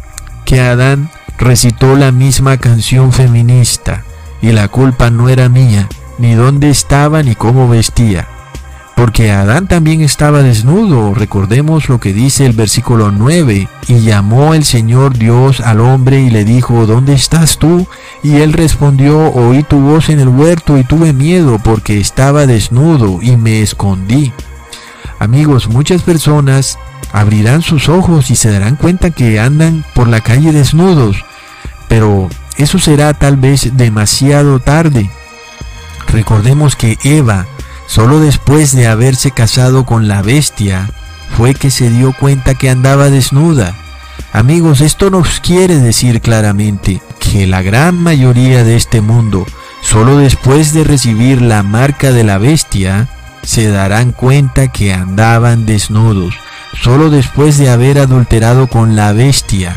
que 0.46 0.62
Adán 0.62 1.10
recitó 1.36 1.94
la 1.94 2.12
misma 2.12 2.56
canción 2.56 3.12
feminista 3.12 4.04
y 4.40 4.52
la 4.52 4.68
culpa 4.68 5.10
no 5.10 5.28
era 5.28 5.50
mía, 5.50 5.86
ni 6.16 6.32
dónde 6.32 6.70
estaba 6.70 7.22
ni 7.22 7.34
cómo 7.34 7.68
vestía. 7.68 8.26
Porque 8.94 9.32
Adán 9.32 9.66
también 9.66 10.00
estaba 10.00 10.42
desnudo, 10.42 11.14
recordemos 11.14 11.88
lo 11.88 11.98
que 11.98 12.12
dice 12.12 12.46
el 12.46 12.52
versículo 12.52 13.10
9, 13.10 13.68
y 13.88 14.00
llamó 14.00 14.54
el 14.54 14.64
Señor 14.64 15.16
Dios 15.16 15.60
al 15.60 15.80
hombre 15.80 16.20
y 16.20 16.30
le 16.30 16.44
dijo, 16.44 16.86
¿dónde 16.86 17.14
estás 17.14 17.58
tú? 17.58 17.86
Y 18.22 18.36
él 18.36 18.52
respondió, 18.52 19.32
oí 19.32 19.62
tu 19.62 19.80
voz 19.80 20.08
en 20.08 20.20
el 20.20 20.28
huerto 20.28 20.78
y 20.78 20.84
tuve 20.84 21.12
miedo 21.12 21.58
porque 21.62 21.98
estaba 22.00 22.46
desnudo 22.46 23.18
y 23.22 23.36
me 23.36 23.62
escondí. 23.62 24.32
Amigos, 25.18 25.68
muchas 25.68 26.02
personas 26.02 26.78
abrirán 27.12 27.62
sus 27.62 27.88
ojos 27.88 28.30
y 28.30 28.36
se 28.36 28.50
darán 28.50 28.76
cuenta 28.76 29.10
que 29.10 29.40
andan 29.40 29.84
por 29.94 30.08
la 30.08 30.20
calle 30.20 30.52
desnudos, 30.52 31.24
pero 31.88 32.28
eso 32.56 32.78
será 32.78 33.14
tal 33.14 33.36
vez 33.36 33.76
demasiado 33.76 34.60
tarde. 34.60 35.10
Recordemos 36.08 36.76
que 36.76 36.98
Eva, 37.04 37.46
solo 37.92 38.20
después 38.20 38.74
de 38.74 38.86
haberse 38.86 39.32
casado 39.32 39.84
con 39.84 40.08
la 40.08 40.22
bestia, 40.22 40.88
fue 41.36 41.54
que 41.54 41.70
se 41.70 41.90
dio 41.90 42.14
cuenta 42.18 42.54
que 42.54 42.70
andaba 42.70 43.10
desnuda. 43.10 43.74
Amigos, 44.32 44.80
esto 44.80 45.10
nos 45.10 45.40
quiere 45.40 45.76
decir 45.76 46.22
claramente 46.22 47.02
que 47.20 47.46
la 47.46 47.60
gran 47.60 47.98
mayoría 47.98 48.64
de 48.64 48.76
este 48.76 49.02
mundo, 49.02 49.44
solo 49.82 50.16
después 50.16 50.72
de 50.72 50.84
recibir 50.84 51.42
la 51.42 51.62
marca 51.62 52.12
de 52.12 52.24
la 52.24 52.38
bestia, 52.38 53.08
se 53.42 53.68
darán 53.68 54.12
cuenta 54.12 54.68
que 54.68 54.94
andaban 54.94 55.66
desnudos, 55.66 56.34
solo 56.82 57.10
después 57.10 57.58
de 57.58 57.68
haber 57.68 57.98
adulterado 57.98 58.68
con 58.68 58.96
la 58.96 59.12
bestia. 59.12 59.76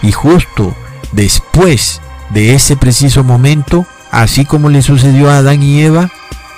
Y 0.00 0.12
justo 0.12 0.74
después 1.12 2.00
de 2.30 2.54
ese 2.54 2.78
preciso 2.78 3.22
momento, 3.22 3.84
así 4.10 4.46
como 4.46 4.70
le 4.70 4.80
sucedió 4.80 5.30
a 5.30 5.38
Adán 5.38 5.62
y 5.62 5.82
Eva, 5.82 6.10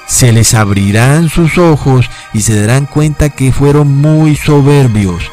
se 0.06 0.32
les 0.32 0.54
abrirán 0.54 1.28
sus 1.28 1.58
ojos 1.58 2.10
y 2.32 2.42
se 2.42 2.60
darán 2.60 2.86
cuenta 2.86 3.30
que 3.30 3.52
fueron 3.52 4.00
muy 4.00 4.36
soberbios. 4.36 5.24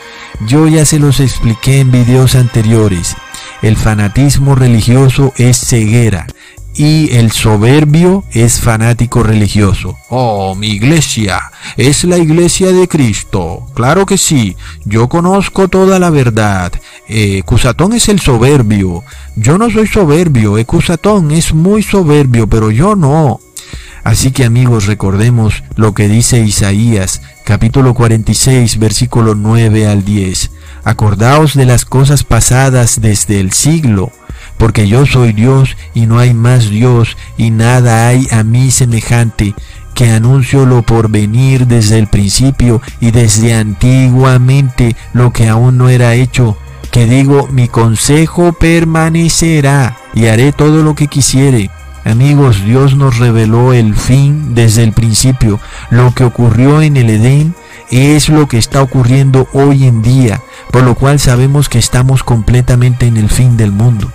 Yo 0.48 0.68
ya 0.68 0.86
se 0.86 1.00
los 1.00 1.20
expliqué 1.20 1.80
en 1.80 1.92
videos 1.92 2.36
anteriores. 2.36 3.16
El 3.62 3.76
fanatismo 3.76 4.56
religioso 4.56 5.34
es 5.38 5.58
ceguera 5.58 6.28
y 6.74 7.14
el 7.14 7.32
soberbio 7.32 8.24
es 8.32 8.62
fanático 8.62 9.22
religioso. 9.22 9.98
Oh, 10.08 10.56
mi 10.56 10.68
iglesia 10.68 11.52
es 11.76 12.06
la 12.06 12.18
iglesia 12.18 12.72
de 12.72 12.88
Cristo. 12.88 13.68
Claro 13.74 14.06
que 14.06 14.18
sí, 14.18 14.56
yo 14.86 15.10
conozco 15.10 15.68
toda 15.68 16.00
la 16.00 16.10
verdad. 16.10 16.72
Eh, 17.10 17.44
Cusatón 17.44 17.94
es 17.94 18.08
el 18.08 18.22
soberbio. 18.22 19.04
Yo 19.36 19.58
no 19.58 19.70
soy 19.70 19.88
soberbio, 19.88 20.58
Ecusatón 20.58 21.32
es 21.32 21.54
muy 21.54 21.84
soberbio, 21.84 22.48
pero 22.48 22.72
yo 22.72 22.96
no. 22.96 23.42
Así 24.10 24.32
que 24.32 24.44
amigos, 24.44 24.88
recordemos 24.88 25.64
lo 25.76 25.94
que 25.94 26.08
dice 26.08 26.40
Isaías, 26.40 27.22
capítulo 27.44 27.94
46, 27.94 28.80
versículo 28.80 29.36
9 29.36 29.86
al 29.86 30.04
10. 30.04 30.50
Acordaos 30.84 31.54
de 31.54 31.68
las 31.68 31.86
cosas 31.86 32.24
pasadas 32.24 33.02
desde 33.02 33.40
el 33.40 33.52
siglo, 33.52 34.12
porque 34.58 34.88
yo 34.88 35.06
soy 35.06 35.32
Dios 35.34 35.78
y 35.94 36.08
no 36.08 36.18
hay 36.18 36.34
más 36.34 36.72
Dios, 36.72 37.18
y 37.38 37.52
nada 37.52 38.08
hay 38.08 38.28
a 38.32 38.44
mí 38.44 38.72
semejante, 38.72 39.54
que 39.94 40.10
anuncio 40.10 40.66
lo 40.66 40.82
por 40.82 41.12
venir 41.12 41.68
desde 41.68 42.00
el 42.00 42.08
principio 42.08 42.82
y 43.00 43.12
desde 43.12 43.54
antiguamente 43.54 44.96
lo 45.14 45.32
que 45.32 45.48
aún 45.48 45.78
no 45.78 45.88
era 45.88 46.16
hecho, 46.16 46.58
que 46.90 47.06
digo, 47.06 47.48
mi 47.52 47.68
consejo 47.68 48.54
permanecerá 48.54 50.00
y 50.16 50.26
haré 50.26 50.52
todo 50.52 50.82
lo 50.82 50.96
que 50.96 51.06
quisiere 51.06 51.70
Amigos, 52.10 52.66
Dios 52.66 52.96
nos 52.96 53.20
reveló 53.20 53.72
el 53.72 53.96
fin 53.96 54.56
desde 54.56 54.84
el 54.84 54.94
principio. 54.94 55.60
Lo 55.92 56.12
que 56.16 56.24
ocurrió 56.24 56.82
en 56.82 56.98
el 56.98 57.08
Edén 57.08 57.54
es 57.92 58.30
lo 58.30 58.48
que 58.48 58.58
está 58.58 58.82
ocurriendo 58.82 59.48
hoy 59.54 59.86
en 59.86 60.02
día, 60.02 60.42
por 60.72 60.84
lo 60.84 60.96
cual 60.96 61.20
sabemos 61.20 61.70
que 61.70 61.78
estamos 61.78 62.24
completamente 62.24 63.06
en 63.06 63.18
el 63.18 63.30
fin 63.30 63.58
del 63.58 63.72
mundo. 63.72 64.12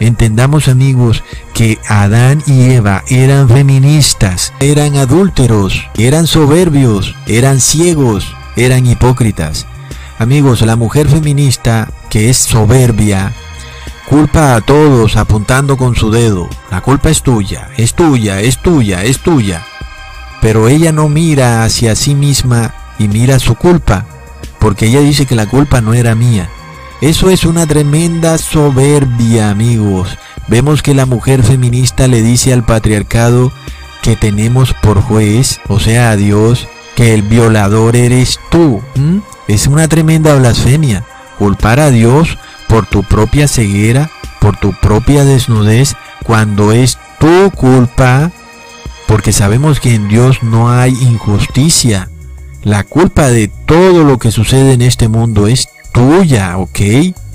Entendamos 0.00 0.68
amigos 0.68 1.22
que 1.52 1.78
Adán 1.86 2.42
y 2.46 2.70
Eva 2.70 3.04
eran 3.08 3.46
feministas, 3.50 4.54
eran 4.58 4.96
adúlteros, 4.96 5.86
eran 5.98 6.26
soberbios, 6.26 7.14
eran 7.26 7.60
ciegos, 7.60 8.34
eran 8.56 8.86
hipócritas. 8.86 9.66
Amigos, 10.18 10.62
la 10.62 10.76
mujer 10.76 11.08
feminista 11.08 11.90
que 12.08 12.30
es 12.30 12.38
soberbia, 12.38 13.34
Culpa 14.08 14.54
a 14.54 14.60
todos 14.60 15.16
apuntando 15.16 15.76
con 15.76 15.96
su 15.96 16.10
dedo. 16.10 16.48
La 16.70 16.82
culpa 16.82 17.10
es 17.10 17.22
tuya, 17.22 17.70
es 17.76 17.94
tuya, 17.94 18.40
es 18.40 18.58
tuya, 18.58 19.02
es 19.02 19.20
tuya. 19.20 19.64
Pero 20.42 20.68
ella 20.68 20.92
no 20.92 21.08
mira 21.08 21.64
hacia 21.64 21.94
sí 21.96 22.14
misma 22.14 22.74
y 22.98 23.08
mira 23.08 23.38
su 23.38 23.54
culpa, 23.54 24.04
porque 24.58 24.86
ella 24.86 25.00
dice 25.00 25.24
que 25.24 25.34
la 25.34 25.46
culpa 25.46 25.80
no 25.80 25.94
era 25.94 26.14
mía. 26.14 26.50
Eso 27.00 27.30
es 27.30 27.44
una 27.44 27.66
tremenda 27.66 28.36
soberbia, 28.38 29.50
amigos. 29.50 30.18
Vemos 30.48 30.82
que 30.82 30.94
la 30.94 31.06
mujer 31.06 31.42
feminista 31.42 32.06
le 32.06 32.22
dice 32.22 32.52
al 32.52 32.64
patriarcado 32.64 33.52
que 34.02 34.16
tenemos 34.16 34.74
por 34.74 35.00
juez, 35.00 35.60
o 35.68 35.80
sea, 35.80 36.10
a 36.10 36.16
Dios, 36.16 36.68
que 36.94 37.14
el 37.14 37.22
violador 37.22 37.96
eres 37.96 38.38
tú. 38.50 38.82
Es 39.48 39.66
una 39.66 39.88
tremenda 39.88 40.34
blasfemia. 40.34 41.04
Culpar 41.38 41.80
a 41.80 41.90
Dios 41.90 42.38
por 42.74 42.86
tu 42.86 43.04
propia 43.04 43.46
ceguera, 43.46 44.10
por 44.40 44.56
tu 44.56 44.72
propia 44.72 45.24
desnudez, 45.24 45.94
cuando 46.24 46.72
es 46.72 46.98
tu 47.20 47.52
culpa, 47.52 48.32
porque 49.06 49.32
sabemos 49.32 49.78
que 49.78 49.94
en 49.94 50.08
Dios 50.08 50.42
no 50.42 50.72
hay 50.72 50.90
injusticia. 50.90 52.10
La 52.64 52.82
culpa 52.82 53.28
de 53.28 53.46
todo 53.46 54.02
lo 54.02 54.18
que 54.18 54.32
sucede 54.32 54.72
en 54.72 54.82
este 54.82 55.06
mundo 55.06 55.46
es 55.46 55.68
tuya, 55.92 56.58
¿ok? 56.58 56.80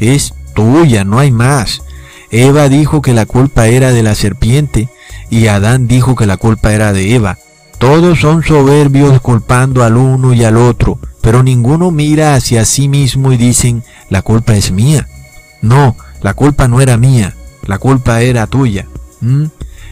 Es 0.01 0.33
tuya, 0.53 1.05
no 1.05 1.19
hay 1.19 1.31
más. 1.31 1.83
Eva 2.31 2.67
dijo 2.67 3.01
que 3.01 3.13
la 3.13 3.25
culpa 3.25 3.67
era 3.67 3.93
de 3.93 4.03
la 4.03 4.15
serpiente 4.15 4.89
y 5.29 5.47
Adán 5.47 5.87
dijo 5.87 6.17
que 6.17 6.25
la 6.25 6.35
culpa 6.35 6.73
era 6.73 6.91
de 6.91 7.15
Eva. 7.15 7.37
Todos 7.77 8.19
son 8.19 8.43
soberbios 8.43 9.21
culpando 9.21 9.85
al 9.85 9.95
uno 9.95 10.33
y 10.33 10.43
al 10.43 10.57
otro, 10.57 10.99
pero 11.21 11.43
ninguno 11.43 11.91
mira 11.91 12.35
hacia 12.35 12.65
sí 12.65 12.89
mismo 12.89 13.31
y 13.31 13.37
dicen, 13.37 13.85
la 14.09 14.21
culpa 14.21 14.53
es 14.57 14.73
mía. 14.73 15.07
No, 15.61 15.95
la 16.21 16.33
culpa 16.33 16.67
no 16.67 16.81
era 16.81 16.97
mía, 16.97 17.35
la 17.65 17.77
culpa 17.77 18.21
era 18.21 18.47
tuya. 18.47 18.87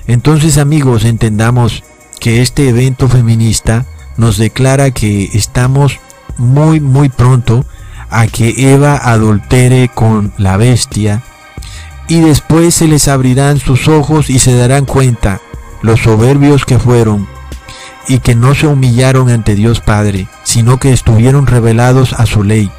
Entonces 0.08 0.58
amigos, 0.58 1.04
entendamos 1.04 1.84
que 2.20 2.42
este 2.42 2.70
evento 2.70 3.08
feminista 3.08 3.86
nos 4.18 4.38
declara 4.38 4.92
que 4.92 5.30
estamos 5.34 6.00
muy 6.38 6.80
muy 6.80 7.10
pronto 7.10 7.66
a 8.10 8.28
que 8.28 8.74
Eva 8.74 8.98
adultere 8.98 9.90
con 9.94 10.34
la 10.38 10.58
bestia 10.58 11.24
y 12.08 12.22
después 12.22 12.74
se 12.74 12.88
les 12.88 13.08
abrirán 13.08 13.60
sus 13.60 13.88
ojos 13.88 14.30
y 14.30 14.40
se 14.40 14.56
darán 14.56 14.86
cuenta 14.86 15.42
los 15.82 16.02
soberbios 16.02 16.66
que 16.66 16.80
fueron 16.80 17.28
y 18.08 18.20
que 18.20 18.34
no 18.34 18.56
se 18.56 18.68
humillaron 18.68 19.30
ante 19.30 19.56
Dios 19.56 19.82
Padre, 19.82 20.28
sino 20.44 20.80
que 20.80 20.94
estuvieron 20.94 21.46
revelados 21.48 22.14
a 22.14 22.26
su 22.26 22.44
ley 22.44 22.72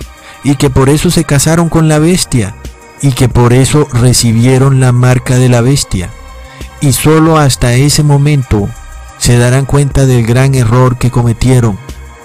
y 0.43 0.57
que 0.57 0.71
por 0.71 0.89
eso 0.89 1.11
se 1.11 1.25
casaron 1.25 1.69
con 1.69 1.89
la 1.89 1.99
bestia 1.99 2.55
y 3.03 3.13
que 3.13 3.29
por 3.29 3.53
eso 3.53 3.87
recibieron 3.93 4.81
la 4.81 4.93
marca 4.93 5.37
de 5.37 5.49
la 5.49 5.61
bestia. 5.61 6.11
Y 6.81 6.93
solo 6.93 7.39
hasta 7.39 7.75
ese 7.75 8.03
momento 8.03 8.69
se 9.19 9.39
darán 9.39 9.67
cuenta 9.67 10.07
del 10.07 10.27
gran 10.27 10.55
error 10.55 10.99
que 10.99 11.11
cometieron, 11.11 11.79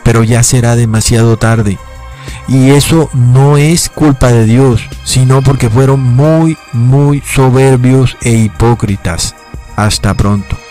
pero 0.03 0.23
ya 0.23 0.43
será 0.43 0.75
demasiado 0.75 1.37
tarde. 1.37 1.77
Y 2.47 2.71
eso 2.71 3.09
no 3.13 3.57
es 3.57 3.89
culpa 3.89 4.31
de 4.31 4.45
Dios, 4.45 4.87
sino 5.03 5.41
porque 5.41 5.69
fueron 5.69 6.01
muy, 6.01 6.57
muy 6.71 7.21
soberbios 7.21 8.17
e 8.21 8.31
hipócritas. 8.31 9.35
Hasta 9.75 10.13
pronto. 10.13 10.62